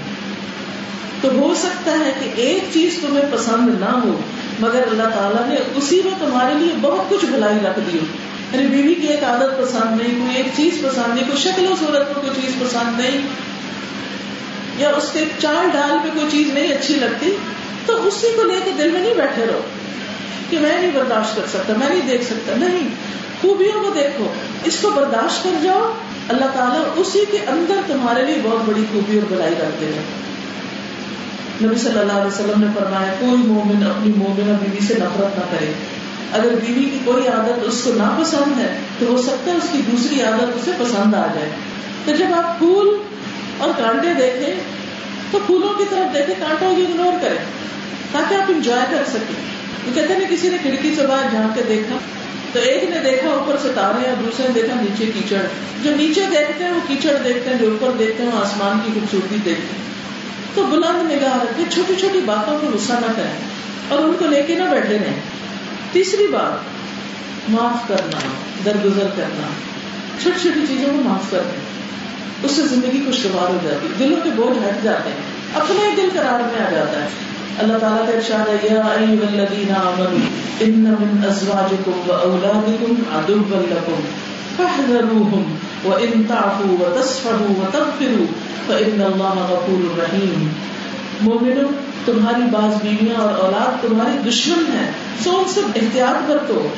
[1.20, 4.20] تو ہو سکتا ہے کہ ایک چیز تمہیں پسند نہ ہو،
[4.60, 7.98] مگر اللہ تعالیٰ نے اسی میں تمہارے لیے بہت کچھ بھلائی رکھ دی
[8.52, 11.74] یعنی بیوی کی ایک عادت پسند نہیں، کوئی ایک چیز پسند نہیں، کوئی شکل و
[11.80, 13.18] صورت میں کوئی چیز پسند نہیں
[14.82, 17.36] یا اس کے چال ڈال پہ کوئی چیز نہیں اچھی لگتی،
[17.86, 19.60] تو اسی کو لے کے دل میں نہیں بیٹھے رہو
[20.50, 22.88] کہ میں نہیں برداشت کر سکتا، میں نہیں دیکھ سکتا۔ نہیں،
[23.40, 24.26] خوبیوں کو دیکھو،
[24.64, 25.92] اس کو برداشت کر جاؤ۔
[26.28, 30.00] اللہ تعالیٰ اسی کے اندر تمہارے لیے بہت بڑی خوبی اور بلائی رکھ دے گا۔
[31.66, 35.44] نبی صلی اللہ علیہ وسلم نے فرمایا، کوئی مومن اپنی مومن بیوی سے نفرت نہ
[35.50, 35.72] کرے۔
[36.32, 39.78] اگر بیوی کی کوئی عادت اس کو ناپسند ہے، تو ہو سکتا ہے اس کی
[39.92, 41.50] دوسری عادت اسے پسند آ جائے۔
[42.04, 42.96] تو جب آپ پھول
[43.59, 44.55] اور کانٹے دیکھیں
[45.30, 47.44] تو پھولوں کی طرف دیکھیں کانٹوں کو اگنور کریں
[48.12, 49.53] تاکہ آپ انجوائے کر سکیں۔
[49.86, 51.96] وہ کہتے ہیں کسی نے کھڑکی سے باہر جھانک کے دیکھا
[52.53, 55.42] تو ایک نے دیکھا اوپر ستارے اور دوسرے نے دیکھا نیچے کیچڑ۔
[55.82, 58.92] جو نیچے دیکھتے ہیں وہ کیچڑ دیکھتے ہیں، جو اوپر دیکھتے ہیں وہ آسمان کی
[58.94, 59.82] خوبصورتی دیکھتے ہیں۔
[60.55, 63.38] تو بلند نگاہ رکھے، چھوٹی چھوٹی باتوں کو غصہ نہ کریں
[63.88, 65.20] اور ان کو لے کے نہ بیٹھے رہیں۔
[65.92, 66.59] تیسری بات،
[67.50, 68.18] معاف کرنا،
[68.64, 69.46] درگزر کرنا۔
[70.22, 71.81] چھوٹی چھوٹی چیزوں کو معاف کر دیں
[72.43, 75.16] اس سے زندگی خوشگوار ہو جاتی ہے۔ دلوں کے بوجھ ہٹ جاتے ہیں۔
[75.55, 77.09] اپنے دل قرار میں آ جاتا ہے۔
[77.59, 80.28] اللہ تعالیٰ کا ارشاد ہے، یا ایھا الذین آمنوا،
[80.61, 84.01] ان من ازواجکم واولادکم عدوا لکم،
[84.57, 88.26] فاحذروہم وان تعفوا وتصفحوا وتغفروا،
[88.66, 90.49] فان اللہ غفور رحیم۔
[91.20, 94.90] مومنوں تمہاری بعض بیویاں اور اولاد تمہاری دشمن ہے
[95.24, 96.68] سو ان سے احتیاط کر دو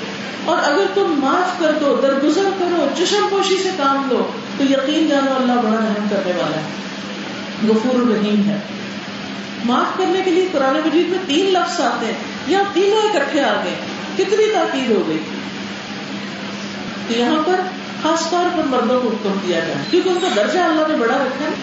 [0.44, 4.26] اور اگر تم معاف کر دو درگزر کرو، چشم پوشی سے کام لو،
[4.58, 6.66] تو یقین جانو اللہ بڑا رحم کرنے والا ہے۔
[7.68, 8.58] غفور الرحیم ہے۔
[9.64, 12.12] معاف کرنے کے لیے قرآن مجید میں تین لفظ آتے ہیں۔
[12.46, 13.74] یا تینوں اکٹھے آ گئے۔
[14.16, 15.18] کتنی تاکید ہو گئی۔
[17.08, 17.60] تو یہاں پر
[18.02, 21.14] خاص طور پر مردوں کو حکم دیا جائے کیونکہ ان کا درجہ اللہ نے بڑا
[21.14, 21.54] رکھا ہے۔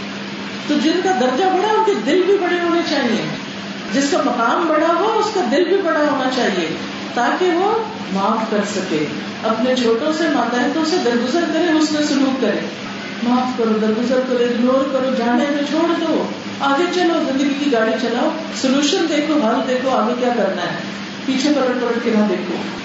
[0.67, 3.50] تو جن کا درجہ بڑا، ان کے دل بھی بڑے ہونے چاہیے۔
[3.93, 6.67] جس کا مقام بڑا ہو، اس کا دل بھی بڑا ہونا چاہیے،
[7.13, 7.83] تاکہ وہ
[8.13, 9.05] معاف کر سکے۔
[9.43, 12.59] اپنے چھوٹوں سے، ماتحتوں سے درگزر کرے اس میں سلوک کرے۔
[13.23, 16.23] معاف کرو، درگزر کرو اگنور کرو، جانے میں چھوڑ دو۔
[16.59, 18.29] آگے چلو، زندگی کی گاڑی چلاؤ۔
[18.61, 20.77] سولوشن دیکھو، حل دیکھو، آگے کیا کرنا ہے۔
[21.25, 22.80] پیچھے پلٹ پلٹ کے نہ دیکھو۔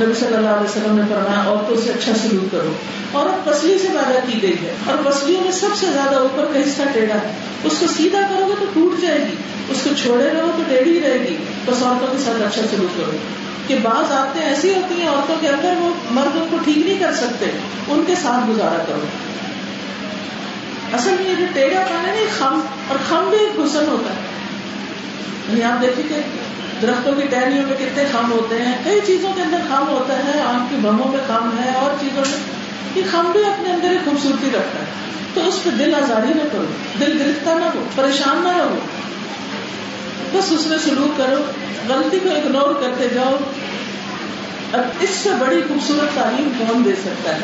[0.00, 2.72] نبی صلی اللہ علیہ وسلم نے فرمایا، عورتوں سے اچھا سلوک کرو۔
[3.14, 6.60] عورت پسلی سے پیدا کی گئی ہے اور پسلیوں میں سب سے زیادہ اوپر کا
[6.60, 7.32] حصہ ٹیڑھا ہے۔
[7.64, 9.34] اس کو سیدھا کرو گے تو ٹوٹ جائے گی۔
[9.68, 11.36] اس کو چھوڑے رہو تو ٹیڑھی رہے گی۔
[11.66, 13.10] بس عورتوں کے ساتھ اچھا سلوک کرو۔
[13.66, 16.98] کہ بعض عادتیں ایسی ہوتی ہیں عورتوں کے اندر وہ مرد ان کو ٹھیک نہیں
[16.98, 17.46] کر سکتے،
[17.88, 19.00] ان کے ساتھ گزارا کرو۔
[20.92, 24.20] اصل میں یہ جو ٹیڑھا پانا نہیں خم، اور خم بھی ایک حسن ہوتا ہے۔
[25.48, 26.14] یعنی آپ دیکھیں کہ
[26.82, 30.40] درختوں کی ٹہنیوں میں کتنے خم ہوتے ہیں؟ کئی چیزوں کے اندر خم ہوتا ہے،
[30.40, 32.38] آنکھ کی بموں میں خم ہے اور چیزوں میں
[32.94, 34.84] یہ خم بھی اپنے اندر ایک خوبصورتی رکھتا ہے۔
[35.34, 36.64] تو اس پہ دل آزادی نہ کرو،
[37.00, 38.78] دل گرفتا نہ ہو، پریشان نہ رہو۔
[40.32, 41.44] بس اس میں سلوک کرو،
[41.88, 43.36] غلطی کو اگنور کرتے جاؤ۔
[44.72, 47.40] اب اس سے بڑی خوبصورت تعلیم کون دے سکتا ہے؟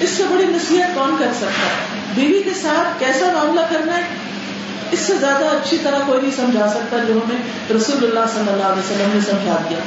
[0.00, 4.02] اس سے بڑی نصیحت کون کر سکتا ہے؟ بیوی کے ساتھ کیسا معاملہ کرنا ہے؟
[4.90, 8.64] اس سے زیادہ اچھی طرح کوئی نہیں سمجھا سکتا جو ہمیں رسول اللہ صلی اللہ
[8.64, 9.78] علیہ وسلم نے سمجھا دیا۔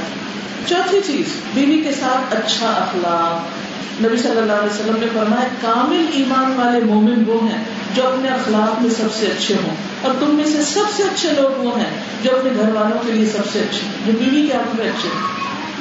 [0.68, 3.64] چوتھی چیز، بیوی کے ساتھ اچھا اخلاق۔
[4.06, 7.64] نبی صلی اللہ علیہ وسلم نے فرمایا، کامل ایمان والے مومن وہ ہیں
[7.96, 11.30] جو اپنے اخلاق میں سب سے اچھے ہوں۔ اور تم میں سے سب سے اچھے
[11.32, 11.90] لوگ وہ ہیں
[12.24, 15.10] جو اپنے گھر والوں کے لیے سب سے اچھے جو بیوی کے ہاتھ میں اچھے
[15.10, 15.22] ہیں۔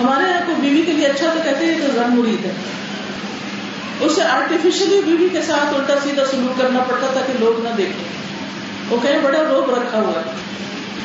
[0.00, 2.52] ہمارے یہاں کو بیوی کے لیے اچھا تو کہتے ہیں تو رنگ مرید ہے۔
[4.00, 8.22] اسے آرٹیفیشلی بیوی کے ساتھ الٹا سیدھا سلوک کرنا پڑتا تھا کہ لوگ نہ دیکھیں۔
[8.88, 10.22] وہ کہیں بڑا روب رکھا ہوا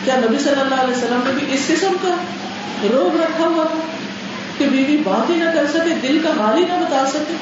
[0.05, 2.15] کیا نبی صلی اللہ علیہ وسلم نے بھی اس قسم کا
[2.84, 3.80] روب رکھا ہوا تھا
[4.57, 7.34] کہ بیوی بات ہی نہ کر سکے، دل کا حال ہی نہ بتا سکے،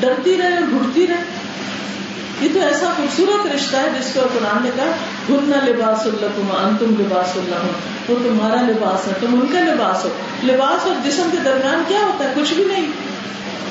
[0.00, 1.22] ڈرتی رہے اور گھٹتی رہے؟
[2.40, 4.90] یہ تو ایسا خوبصورت رشتہ ہے جس کو قرآن نے کہا
[5.28, 7.54] گھرنا لباس اللہ تم ان تم لباس اللہ
[8.08, 10.10] وہ تمہارا لباس ہے، تم ان کا لباس ہو۔
[10.44, 12.86] لباس اور جسم کے درمیان کیا ہوتا ہے؟ کچھ بھی نہیں۔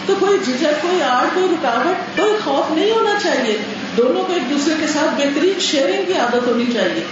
[0.06, 3.58] تو کوئی جھجک کوئی آڑ، کوئی رکاوٹ، کوئی خوف نہیں ہونا چاہیے۔
[4.00, 7.04] دونوں کو ایک دوسرے کے ساتھ بہترین شیئرنگ کی عادت ہونی چاہیے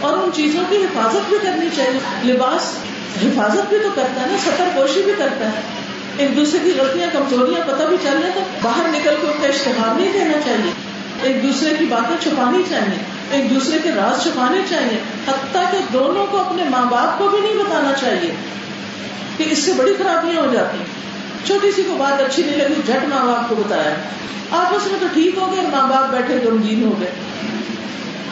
[0.00, 2.62] اور ان چیزوں کی حفاظت بھی کرنی چاہیے۔ لباس
[3.22, 5.60] حفاظت بھی تو کرتا ہے نا، سطر پوشی بھی کرتا ہے۔
[6.16, 9.48] ایک دوسرے کی غلطیاں، کمزوریاں پتہ بھی چل رہے تو باہر نکل کے ان کا
[9.48, 10.70] اشتہار نہیں دینا چاہیے۔
[11.22, 16.26] ایک دوسرے کی باتیں چھپانی چاہیے۔ ایک دوسرے کے راز چھپانے چاہیے۔ حتیٰ کہ دونوں
[16.30, 18.30] کو اپنے ماں باپ کو بھی نہیں بتانا چاہیے
[19.36, 20.78] کہ اس سے بڑی خرابیاں ہو جاتی
[21.46, 23.94] چھوٹی سی کو بات اچھی نہیں لگی، جھٹ ماں باپ کو بتایا۔
[24.50, 27.10] آپس میں تو ٹھیک ہو گئے، ماں باپ بیٹھے غمگین ہو گئے۔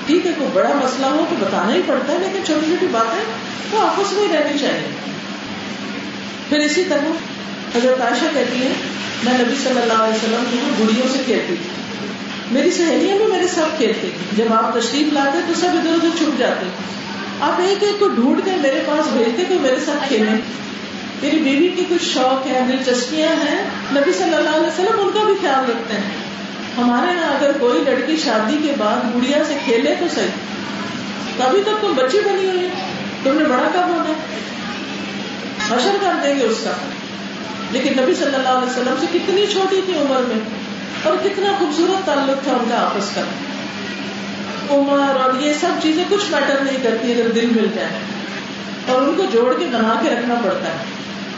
[0.07, 3.25] ٹھیک ہے، کوئی بڑا مسئلہ ہو تو بتانا ہی پڑتا ہے، لیکن چھوٹی چھوٹی باتیں
[3.71, 4.89] تو آپس میں ہی رہنی چاہیے۔
[6.49, 7.05] پھر اسی طرح
[7.77, 8.73] حضرت عائشہ کہتی ہے
[9.25, 11.71] میں نبی صلی اللہ علیہ وسلم کی گڑیوں سے کھیلتی تھی
[12.51, 16.39] میری سہیلیاں بھی میرے ساتھ کھیلتی جب آپ تشریف لاتے تو سب ادھر ادھر چھپ
[16.39, 16.67] جاتے
[17.41, 20.31] آپ ایک ایک کو ڈھونڈ کے میرے پاس بھیجتے تو میرے ساتھ کھیلے
[21.23, 25.25] میری بیوی کی کچھ شوق ہے دلچسپیاں ہیں۔ نبی صلی اللہ علیہ وسلم ان کا
[25.25, 26.27] بھی خیال رکھتے ہیں۔
[26.77, 31.81] ہمارے یہاں اگر کوئی لڑکی شادی کے بعد گڑیا سے کھیلے تو صحیح۔ ابھی تک
[31.81, 32.69] تم بچی بنی ہوئی
[33.23, 34.13] تم نے بڑا کام ہونا
[35.71, 36.71] حشر کر دیں گے اس کا۔
[37.71, 40.41] لیکن نبی صلی اللہ علیہ وسلم سے کتنی چھوٹی تھی عمر میں۔
[41.03, 43.21] اور کتنا خوبصورت تعلق تھا ان کا آپس کا۔
[44.71, 47.89] عمر اور یہ سب چیزیں کچھ میٹر نہیں کرتی، اگر دل مل جائے۔
[48.89, 50.85] اور ان کو جوڑ کے بنا کے رکھنا پڑتا ہے۔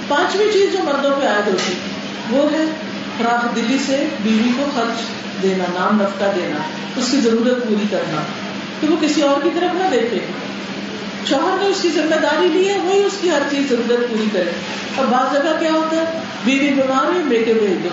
[0.09, 1.73] پانچویں چیز جو مردوں پہ عائد ہوتی
[2.31, 2.65] وہ ہے
[3.25, 5.01] راہ دلی سے بیوی کو خرچ
[5.43, 6.59] دینا، نام نفقہ دینا،
[6.97, 8.23] اس کی ضرورت پوری کرنا۔
[8.81, 10.19] کہ وہ کسی اور کی طرف نہ دیکھے۔
[11.27, 14.27] شوہر نے اس کی ذمہ داری لی ہے، وہی اس کی ہر چیز ضرورت پوری
[14.33, 14.51] کرے۔
[14.99, 16.05] اب بعض جگہ کیا ہوتا ہے؟
[16.45, 17.89] بیوی بیمار ہے لے کے بھیج دو۔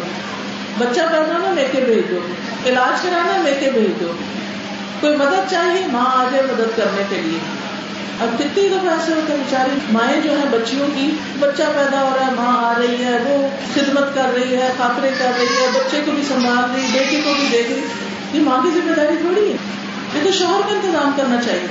[0.77, 2.19] بچہ پیدا نا لے کے بھیج دو۔
[2.65, 4.11] علاج کرانا لے کے بھیج دو۔
[4.99, 7.64] کوئی مدد چاہیے؟ ماں آ جائے مدد کرنے کے لیے۔
[8.21, 12.09] اب کتنی دفعہ ایسے ہوتے ہیں بیچاری مائیں جو ہے بچیوں کی، بچہ پیدا ہو
[12.15, 15.67] رہا ہے، ماں آ رہی ہے، وہ خدمت کر رہی ہے، خاطرے کر رہی ہے،
[15.73, 17.81] بچے کو بھی سنبھال رہی بیٹے کو بھی دیکھ رہی۔
[18.33, 19.55] یہ ماں کی ذمہ داری تھوڑی ہے۔
[20.15, 21.67] یہ تو شوہر کا انتظام کرنا چاہیے۔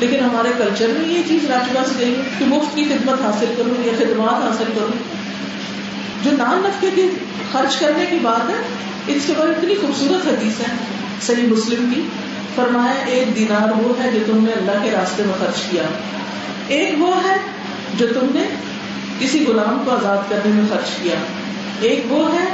[0.00, 3.86] لیکن ہمارے کلچر میں یہ چیز راج بس گئی کہ مفت کی خدمت حاصل کروں،
[3.86, 4.98] یا خدمات حاصل کروں۔
[6.24, 7.08] جو نان نفقے کی
[7.52, 8.64] خرچ کرنے کی بات ہے،
[9.06, 10.74] اس کے بعد اتنی خوبصورت حدیث ہے،
[11.22, 12.00] صحیح مسلم کی۔
[12.56, 15.82] فرمایا ایک دینار وہ ہے جو تم نے اللہ کے راستے میں خرچ کیا۔
[16.68, 17.36] ایک وہ ہے
[17.94, 18.42] جو تم نے
[19.18, 21.14] کسی غلام کو آزاد کرنے میں خرچ کیا۔
[21.80, 22.44] ایک وہ ہے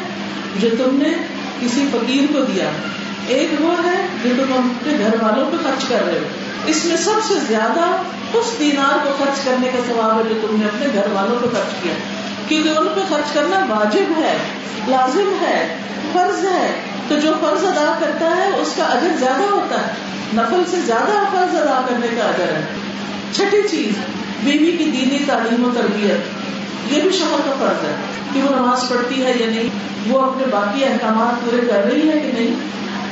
[0.61, 1.09] جو تم نے
[1.61, 2.65] کسی فقیر کو دیا۔
[3.27, 6.25] ایک وہ ہے جو تم اپنے گھر والوں پہ خرچ کر رہے ہو۔
[6.67, 7.97] اس میں سب سے زیادہ
[8.39, 11.49] اس دینار کو خرچ کرنے کا ثواب ہے جو تم نے اپنے گھر والوں کو
[11.49, 11.95] خرچ کیا۔
[12.49, 14.37] کیونکہ ان پہ خرچ کرنا واجب ہے،
[14.89, 15.77] لازم ہے،
[16.13, 19.93] فرض ہے۔ تو جو فرض ادا کرتا ہے اس کا اجر زیادہ ہوتا ہے۔
[20.35, 22.65] نفل سے زیادہ فرض ادا کرنے کا اجر ہے۔
[23.33, 23.93] چھٹی چیز،
[24.45, 26.19] بیوی کی دینی تعلیم و تربیت۔
[26.93, 27.95] یہ بھی شوہر کا فرض ہے
[28.35, 29.69] کہ وہ نماز پڑھتی ہے یا نہیں۔
[30.09, 32.55] وہ اپنے باقی احکامات پورے کر رہی ہے کہ نہیں؟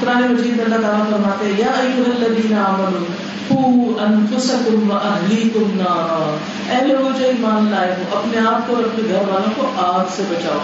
[0.01, 6.36] قرآن مجید اللہ تعالیٰ فرماتے یا ایوہ الذین آمنوا انفسکم و اہلیکم نارا۔
[6.70, 10.05] اے لوگوں، جو ایمان لائے ہو، اپنے آپ کو اور اپنے گھر والوں کو آگ
[10.16, 10.59] سے بچاؤ،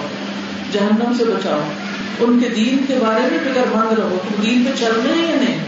[0.73, 1.61] جہنم سے بچاؤ۔
[2.19, 5.33] ان کے دین کے بارے میں فکر مند رہو تم دین پہ چل رہے ہیں
[5.33, 5.59] یا نہیں۔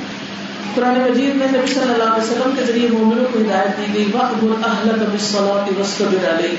[0.75, 4.11] قرآن مجید میں نبی صلی اللہ علیہ وسلم کے ذریعے مومنوں کو ہدایت دی گئی،
[4.15, 6.55] وَأْمُرْ أَهْلَكَ بِالصَّلَاةِ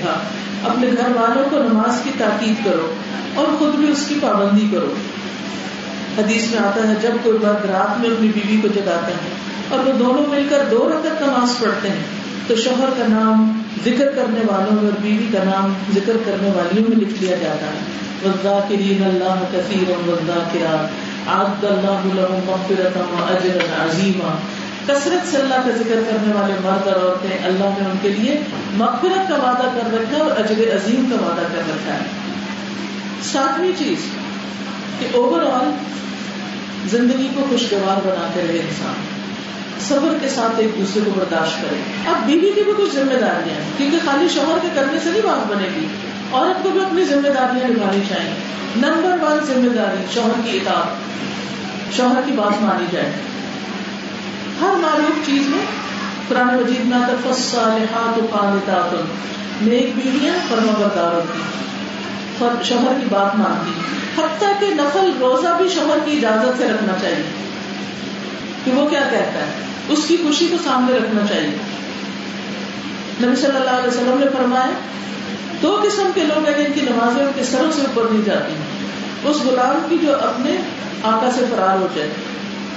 [0.64, 2.94] اپنے گھر والوں کو نماز کی تاکید کرو
[3.36, 4.94] اور خود بھی اس کی پابندی کرو۔
[6.18, 9.34] حدیث میں آتا ہے، جب کوئی مرد رات میں اپنی بیوی کو جگاتے ہیں
[9.70, 14.12] اور وہ دونوں مل کر دو رقط نماز پڑھتے ہیں تو شوہر کا نام ذکر
[14.16, 18.06] کرنے والوں میں اور بیوی کا نام ذکر کرنے والیوں میں لکھ لیا جاتا ہے۔
[18.26, 20.88] وزا کرین اللہ کثیر وزا کرا
[21.28, 22.98] آد اللہ مغفرت
[23.32, 24.36] اجر عظیمہ
[24.88, 28.42] کثرت سے اللہ کا ذکر کرنے والے مرد اور عورتیں اللہ نے ان کے لیے
[28.74, 32.04] مغفرت کا وعدہ کر رکھا ہے اور اجر عظیم کا وعدہ کر رکھا ہے۔
[33.24, 33.98] ساتویں چیز،
[35.00, 35.72] کہ اوور آل
[36.90, 39.15] زندگی کو خوشگوار بناتے رہے انسان۔
[39.80, 41.76] صبر کے ساتھ ایک دوسرے کو برداشت کرے۔
[42.08, 45.22] اب بیوی کی بھی کچھ ذمہ داریاں ہیں، کیونکہ خالی شوہر کے کرنے سے نہیں
[45.22, 45.86] بات بنے گی۔
[46.34, 48.32] عورت کو بھی اپنی ذمہ داریاں نبھانی چاہیے۔
[48.76, 51.16] نمبر ون ذمہ داری، شوہر کی اطاعت۔
[51.96, 53.12] شوہر کی بات مانی جائے۔
[54.62, 55.66] ہر معلوم چیز میں
[56.28, 58.96] قرآن مجید میں آتا فصالحات و قانتات۔
[59.62, 61.40] نیک بیویاں فرما برداروں کی۔
[62.64, 63.72] شوہر کی بات مانتی۔
[64.18, 67.45] حتیٰ کہ نفل روزہ بھی شوہر کی اجازت سے رکھنا چاہیے۔
[68.66, 69.52] کہ وہ کیا کہتا ہے؟
[69.90, 71.58] اس کی خوشی کو سامنے رکھنا چاہیے۔
[73.24, 74.70] نبی صلی اللہ علیہ وسلم نے فرمایا،
[75.62, 78.54] دو قسم کے لوگ ہیں جن کی نمازیں ان کے سروں سے اوپر نہیں جاتی۔
[79.30, 80.58] اس غلام کی جو اپنے
[81.04, 82.10] آقا سے فرار ہو جائے،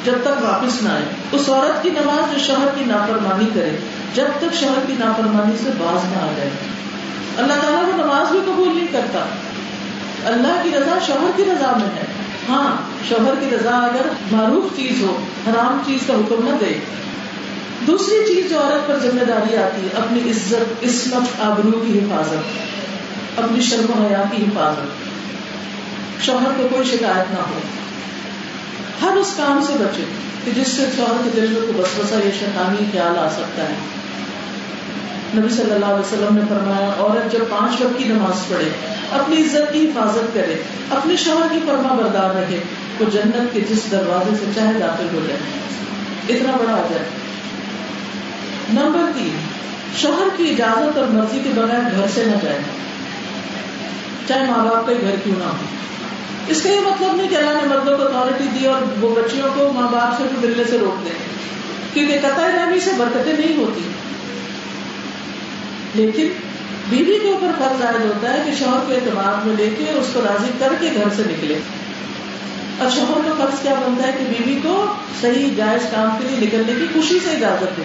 [0.05, 3.76] جب تک واپس نہ آئے۔ اس عورت کی نماز جو شوہر کی نافرمانی کرے،
[4.14, 6.51] جب تک شوہر کی نافرمانی سے باز نہ آ جائے۔
[7.36, 9.24] اللہ تعالیٰ وہ نماز بھی قبول نہیں کرتا۔
[10.24, 12.18] اللہ کی رضا شوہر کی رضا میں ہے۔
[12.49, 12.77] ہاں
[13.09, 16.79] شوہر کی رضا اگر معروف چیز ہو، حرام چیز کا حکم نہ دے۔
[17.87, 23.39] دوسری چیز جو عورت پر ذمہ داری آتی ہے، اپنی عزت، عصمت، آبرو کی حفاظت،
[23.39, 25.09] اپنی شرم و حیا کی حفاظت۔
[26.27, 27.61] شوہر کو کوئی شکایت نہ ہو۔
[29.03, 30.05] ہر اس کام سے بچے
[30.45, 33.63] کہ جس سے شوہر کے دل میں کو بس بسا یہ شیطانی خیال آ سکتا
[33.63, 33.75] ہے۔
[35.37, 38.70] نبی صلی اللہ علیہ وسلم نے فرمایا، عورت جب پانچ وقت کی نماز پڑھے،
[39.12, 42.61] اپنی عزت کی حفاظت کرے، اپنے شوہر کی فرما بردار رہے
[43.01, 45.41] وہ جنت کے جس دروازے سے چاہے داخل ہو جائے۔
[46.29, 47.05] اتنا بڑا آ جائے
[48.72, 49.37] نمبر تین،
[49.97, 52.59] شوہر کی اجازت اور مرضی کے بغیر گھر سے نہ جائے۔
[54.29, 55.57] چاہے ماں باپ کا گھر کیوں نہ ہو۔
[56.49, 59.49] اس کا یہ مطلب نہیں کہ اللہ نے مردوں کو اتارٹی دی اور وہ بچیوں
[59.55, 61.12] کو ماں باپ سے بھی ملنے سے روک دیں
[61.95, 63.81] کیونکہ قطع رحمی سے برکتیں نہیں ہوتی۔
[65.99, 66.27] لیکن
[66.89, 70.07] بیوی کے اوپر فرض عائد ہوتا ہے کہ شوہر کو اعتماد میں لے کے اس
[70.13, 71.59] کو راضی کر کے گھر سے نکلے۔
[72.79, 76.47] اور شوہر کا فرض کیا بنتا ہے کہ بیوی کو صحیح جائز کام کے لیے
[76.47, 77.83] نکلنے کی خوشی سے اجازت دے۔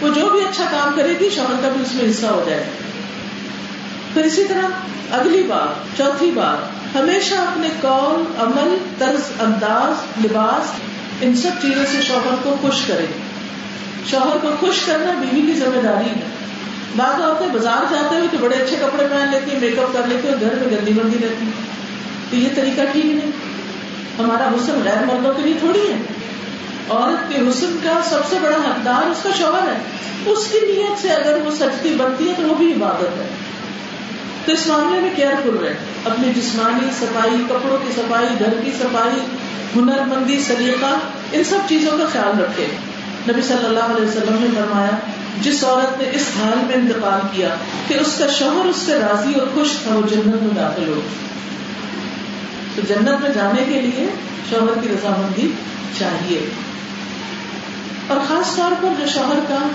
[0.00, 2.64] وہ جو بھی اچھا کام کرے گی، شوہر کا بھی اس میں حصہ ہو جائے۔
[4.14, 4.66] پھر اسی طرح
[5.10, 6.56] اگلی بات، چوتھی بات،
[6.96, 10.70] ہمیشہ اپنے قول عمل، طرز، انداز، لباس،
[11.20, 13.06] ان سب چیزوں سے شوہر کو خوش کرے۔
[14.10, 16.41] شوہر کو خوش کرنا بیوی کی ذمہ داری ہے۔
[16.96, 20.00] بعض عورتیں بازار جاتے ہوئے تو بڑے اچھے کپڑے پہن لیتی ہیں میک اپ کر
[20.06, 21.44] لیتی ہیں گھر میں گندی بندی رہتی
[22.30, 23.30] تو یہ طریقہ ٹھیک نہیں۔
[24.18, 25.96] ہمارا حسن غیر مردوں کے لیے تھوڑی ہے۔
[26.90, 29.78] عورت کے حسن کا سب سے بڑا حقدار اس کا شوہر ہے۔
[30.26, 33.28] اس کی نیت سے اگر وہ سچتی بنتی ہے تو وہ بھی عبادت ہے۔
[34.46, 35.74] تو اس معاملے میں کیئرفل رہے
[36.04, 39.20] اپنی جسمانی صفائی، کپڑوں کی صفائی، گھر کی صفائی
[39.76, 40.98] ہنر مندی سلیقہ،
[41.32, 42.66] ان سب چیزوں کا خیال رکھے
[43.28, 47.48] نبی صلی اللہ علیہ وسلم نے فرمایا جس عورت نے اس حال میں انتقال کیا
[47.88, 51.00] کہ اس کا شوہر اس سے راضی اور خوش تھا، وہ جنت میں داخل ہو
[52.74, 54.06] تو جنت میں جانے کے لیے
[54.50, 55.52] شوہر کی رضامندی
[55.98, 56.50] چاہیے۔
[58.06, 59.68] اور خاص طور پر جو شوہر کا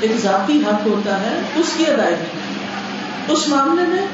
[0.00, 2.38] ایک ذاتی حق ہوتا ہے، اس کی ادائیگی۔
[3.32, 4.06] اس معاملے میں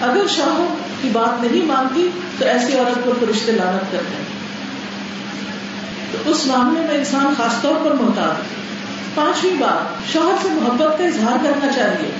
[0.00, 2.08] اگر شوہر کی بات نہیں مانتی،
[2.38, 4.24] تو ایسی عورت پر فرشتے لانت کرتے ہیں۔
[6.12, 8.64] تو اس معاملے میں انسان خاص طور پر محتاط
[9.14, 12.10] پانچویں بات شوہر سے محبت کا اظہار کرنا چاہیے۔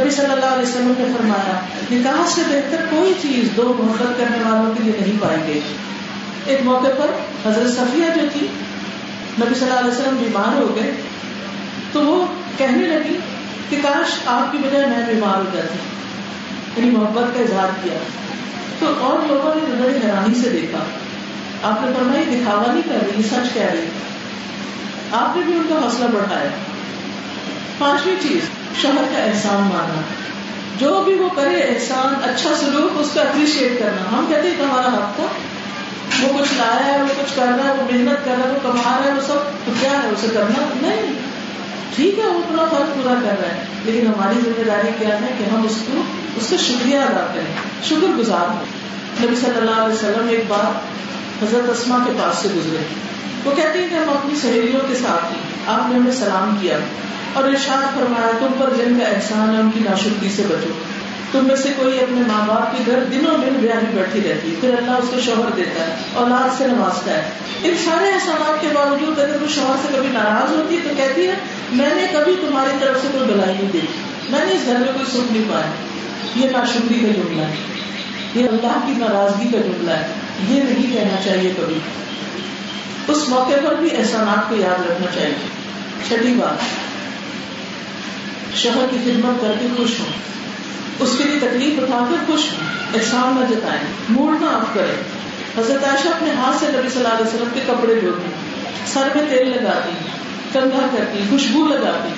[0.00, 1.60] نبی صلی اللہ علیہ وسلم نے فرمایا،
[1.90, 5.60] نکاح سے بہتر کوئی چیز دو محبت کرنے والوں کے لیے نہیں پائیں گے۔
[6.46, 7.06] ایک موقع پر
[7.48, 8.46] حضرت صفیہ جو تھی،
[9.40, 10.92] نبی صلی اللہ علیہ وسلم بیمار ہو گئے،
[11.92, 12.26] تو وہ
[12.58, 13.18] کہنے لگی
[13.68, 15.78] کہ کاش آپ کی بجائے میں بیمار ہو جاتی
[16.76, 17.98] یعنی محبت کا اظہار کیا۔
[18.78, 20.78] تو اور لوگوں نے بڑی حیرانی سے دیکھا۔
[21.62, 23.86] آپ نے فرمایا دکھاوا نہیں کر رہی سچ کہہ رہی۔
[25.12, 26.48] آپ نے بھی ان کا حوصلہ بڑھایا۔
[27.78, 28.40] پانچویں چیز
[28.82, 30.00] شوہر کا احسان ماننا۔
[30.78, 34.62] جو بھی وہ کرے، احسان اچھا سلوک، اس کا اپریشیٹ کرنا۔ ہم کہتے ہیں کہ
[34.62, 35.26] ہمارا حق تھا۔
[36.22, 38.58] وہ کچھ لایا ہے، وہ کچھ کر رہا ہے، وہ محنت کر رہا ہے، وہ
[38.62, 39.34] کما رہا ہے، وہ سب
[39.64, 41.12] تو کیا ہے؟ اسے کرنا؟ نہیں۔
[41.96, 45.34] ٹھیک ہے، وہ اپنا فرق پورا کر رہا ہے۔ لیکن ہماری ذمہ داری کیا ہے
[45.38, 46.02] کہ ہم اس کو،
[46.36, 47.54] اس کا شکریہ ادا کریں۔
[47.88, 48.64] شکر گزار ہوں۔
[49.24, 50.70] نبی صلی اللہ علیہ وسلم ایک بار
[51.44, 52.94] حضرت اسما کے پاس سے گزرے۔
[53.44, 56.78] وہ کہتے ہیں کہ ہم اپنی سہیلیوں کے ساتھ ہی آپ نے ہمیں سلام کیا
[57.32, 60.70] اور ارشاد فرمایا، تم پر جن کا احسان ہے، ان کی ناشکری سے بچو۔
[61.32, 64.78] تم میں سے کوئی اپنے ماں باپ کے گھر دنوں میں بیاہی بیٹھی رہتی پھر
[64.78, 67.30] اللہ اس کو شوہر دیتا ہے، اولاد سے نوازتا ہے۔
[67.64, 71.26] ان سارے احسانات کے باوجود اگر وہ شوہر سے کبھی ناراض ہوتی ہے تو کہتی
[71.26, 71.34] ہے،
[71.72, 73.98] میں نے کبھی تمہاری طرف سے کوئی بلائی نہیں دیکھی۔
[74.30, 75.70] میں نے اس گھر میں کوئی سکھ نہیں پایا۔
[76.36, 77.54] یہ ناشکری کا جملہ ہے۔
[78.34, 80.06] یہ اللہ کی ناراضگی کا جملہ ہے۔
[80.48, 81.78] یہ نہیں کہنا چاہیے کبھی۔
[83.10, 85.34] اس موقع پر بھی احسانات کو یاد رکھنا چاہیے۔
[86.08, 86.54] چھٹی بات۔
[88.58, 90.06] شوہر کی خدمت کر کے خوش ہوں۔
[91.00, 95.02] اس کے لیے تکلیف اٹھا کر خوش ہوں۔ احسان نہ جتائیں۔ موڈ نہ آف کریں۔
[95.58, 98.28] حضرت عائشہ اپنے ہاتھ سے نبی صلی اللہ علیہ وسلم کے کپڑے دھوتی۔
[98.86, 99.90] سر میں تیل لگاتی۔
[100.52, 102.08] کندھا کرتی۔ خوشبو لگاتی۔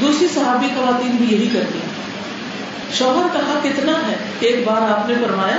[0.00, 1.78] دوسری صحابی خواتین بھی یہی کرتی۔
[2.92, 5.56] شوہر کا حق اتنا ہے ایک بار آپ نے فرمایا،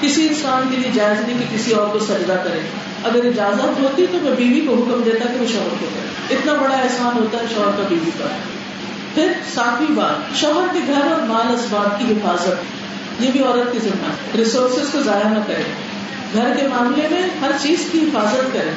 [0.00, 2.60] کسی انسان کے لیے جائز نہیں کہ کسی اور کو سجدہ کرے۔
[3.06, 6.52] اگر اجازت ہوتی تو میں بیوی کو حکم دیتا کہ وہ شوہر کو کرے اتنا
[6.52, 8.26] بڑا احسان ہوتا ہے شوہر کا بیوی کا۔
[9.14, 12.52] پھر ساتویں بات، شوہر کے گھر اور مال اسباب کی حفاظت۔
[13.20, 15.62] یہ بھی عورت کی ذمہ ریسورسز کو ضائع نہ کرے۔
[16.32, 18.70] گھر کے معاملے میں ہر چیز کی حفاظت کرے۔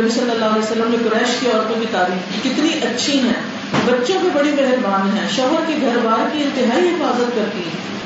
[0.00, 3.42] نبی صلی اللہ علیہ وسلم نے قریش کی عورتوں کی تعریف کتنی اچھی ہیں۔
[3.86, 7.99] بچوں پہ بڑی مہربان ہیں۔ شوہر کے گھر بار کی انتہائی حفاظت کرتی ہیں۔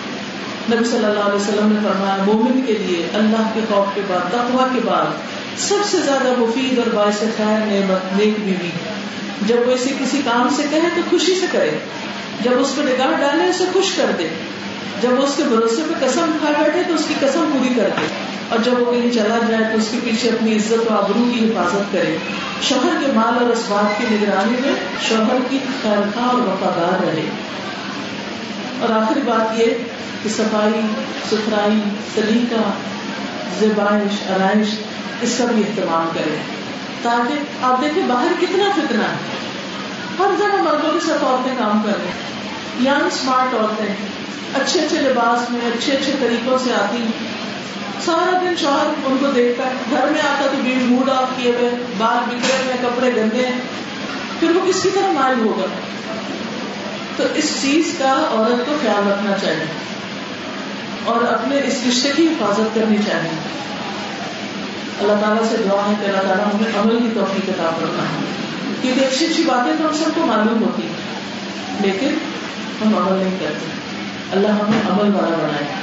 [0.73, 4.31] نبی صلی اللہ علیہ وسلم نے فرمایا، مومن کے لیے اللہ کے خوف کے بعد
[4.31, 5.07] تقوا کے بعد
[5.59, 8.71] سب سے زیادہ مفید اور باعث خیر، نعمت، نیک بیوی
[9.47, 11.71] جب وہ اسے کسی کام سے کہے تو خوشی سے کرے۔
[12.41, 14.29] جب اس پہ نگاہ ڈالے، اسے خوش کر دے۔
[15.03, 17.89] جب وہ اس کے بھروسے پہ قسم کھا بیٹھے تو اس کی قسم پوری کر
[18.01, 18.07] دے۔
[18.49, 21.45] اور جب وہ کہیں چلا جائے تو اس کے پیچھے اپنی عزت و آبرو کی
[21.45, 22.17] حفاظت کرے۔
[22.63, 24.73] شوہر کے مال اور اسباب کی نگرانی میں
[25.09, 27.31] شوہر کی خیر خواہ اور وفادار رہے۔
[28.85, 29.65] اور آخری بات یہ
[30.23, 30.81] کہ صفائی،
[31.31, 31.81] ستھرائی
[32.15, 32.61] سلیقہ
[33.59, 34.67] زبائش آرائش،
[35.21, 36.37] اس کا بھی اہتمام کرے
[37.03, 39.17] تاکہ آپ دیکھیں باہر کتنا فتنا ہے۔
[40.19, 42.35] ہر جگہ مردوں کے ساتھ عورتیں کام کر رہے ہیں۔
[42.81, 43.95] یعنی اسمارٹ عورتیں۔
[44.55, 47.07] اچھے اچھے لباس میں، اچھے اچھے طریقوں سے آتی
[48.05, 51.53] سارا دن شوہر ان کو دیکھتا ہے۔ گھر میں آتا تو بیوی موڈ آف کیے
[51.53, 53.61] ہوئے، بال بگڑے ہوئے، کپڑے گندے ہیں۔
[54.41, 55.67] پھر وہ کس کی طرح مائل ہوگا؟
[57.17, 59.65] تو اس چیز کا عورت کو خیال رکھنا چاہیے
[61.05, 63.31] اور اپنے اس رشتے کی حفاظت کرنی چاہیے۔
[65.01, 68.25] اللہ تعالیٰ سے دعا ہے کہ اللہ تعالیٰ ہمیں عمل کی توفیق کتاب کرنا ہے
[68.83, 70.83] کیونکہ اچھی اچھی باتیں تو ہم سب کو معلوم ہوتی
[71.81, 72.15] لیکن
[72.85, 73.67] ہم عمل نہیں کرتے۔
[74.33, 75.75] اللہ ہمیں عمل والا بنائے۔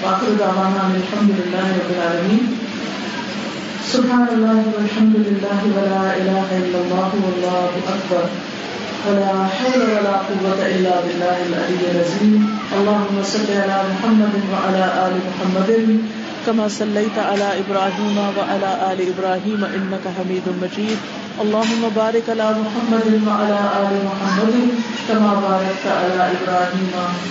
[0.00, 2.54] باخر دعوانا الحمد للہ رب العالمین۔
[3.92, 8.22] سبحان اللہ والحمد للہ ولا الہ الا اللہ واللہ اکبر۔
[9.04, 12.40] ولا حول ولا قوة إلا بالله العلي العظيم.
[12.76, 15.70] اللهم صل على محمد وعلى آل محمد.
[16.46, 20.98] كما صليت على ابراهيم وعلى ال ابراهيم انك حميد مجيد.
[21.42, 24.54] اللهم بارك على محمد وعلى ال محمد.
[25.08, 26.90] كما باركت على ابراهيم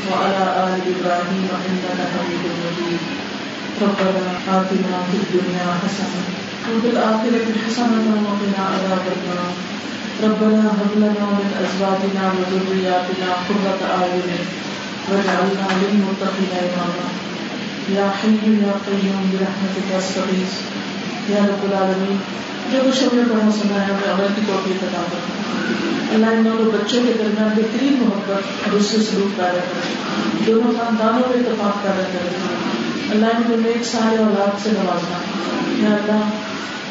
[0.09, 3.01] وعلى ال ابراهيم انك حميد مجيد.
[3.84, 4.26] ربنا
[4.57, 6.24] آتنا في الدنيا حسنه
[6.68, 9.53] وفي الاخره حسنه وقنا عذاب النار.
[10.24, 14.38] ربنا هب لنا من ازواجنا وذرياتنا قرة اعين
[15.11, 17.07] واجعلنا للمتقين اماما
[17.89, 20.53] یا حی یا قیوم برحمتک استغیث
[21.30, 22.18] یا رب العالمین
[22.72, 26.45] جو کچھ ہم نے پڑھا، سنا ہے، ہمیں عمل کی توفیق عطا کر اللہ ان
[26.45, 29.93] دونوں بچوں کے درمیان بہترین محبت اور اس سے سلوک پیدا کرے۔
[30.47, 32.30] دونوں خاندانوں میں اتفاق پیدا کرے۔
[33.11, 35.18] اللہ ان کو نیک، سارے اولاد سے نوازنا
[35.88, 36.30] یا اللہ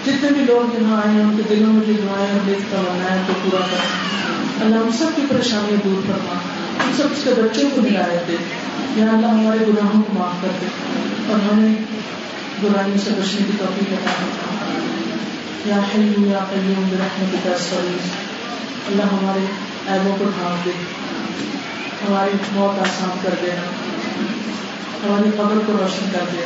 [0.06, 2.78] جتنے بھی لوگ یہاں آئے ہیں، ان کے دلوں میں جو دعائیں ہم دیکھ کر
[3.26, 3.76] تو پورا کر
[4.64, 6.34] اللہ ہم سب کی پریشانیاں دور کرنا
[6.86, 8.36] ہم سب اس کے بچوں کو ہدایت دے۔
[8.96, 10.66] یا اللہ ہمارے گناہوں کو معاف کر دے۔
[11.28, 11.74] اور ہمیں
[12.60, 14.24] برائیوں سے بچنے کی توفیق عطا
[15.64, 18.10] یا حیو یا قیوم برحمتک استغیث
[18.88, 19.44] اللہ ہمارے
[19.88, 20.70] عیبوں کو ڈھانپ دے۔
[22.08, 23.50] ہماری موت آسان کر دے۔
[25.04, 26.44] ہماری قبر کو روشن کر دے۔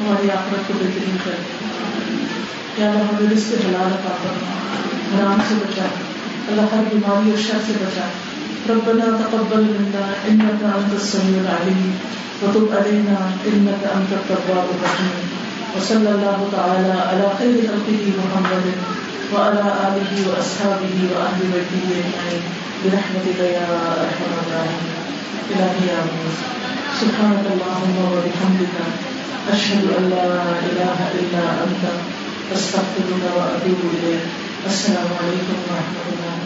[0.00, 1.85] ہماری آخرت کو بہترین کر دے۔
[2.78, 4.54] یا اللہ ہمیں رزق حلال عطا کرنا
[5.12, 5.84] حرام سے بچا
[6.48, 8.08] اللہ ہر بیماری اور شر سے بچا
[8.68, 11.90] ربنا تقبل منا انك انت السميع العليم
[12.42, 13.18] وتب علينا
[13.50, 15.14] انك انت التواب الرحيم
[15.76, 18.66] وصلى الله تعالى على خير خلقه محمد
[19.32, 22.42] وعلى اله واصحابه واهل بيته اجمعين
[22.82, 23.70] برحمتك يا
[24.04, 24.94] ارحم الراحمين
[25.50, 26.36] الهي امين
[27.00, 28.76] سبحانك اللهم وبحمدك
[29.54, 30.28] اشهد ان لا
[30.68, 31.84] اله الا انت۔
[32.52, 34.24] استغفرك واتوب اليك
[34.66, 36.45] السلام علیکم ورحمه الله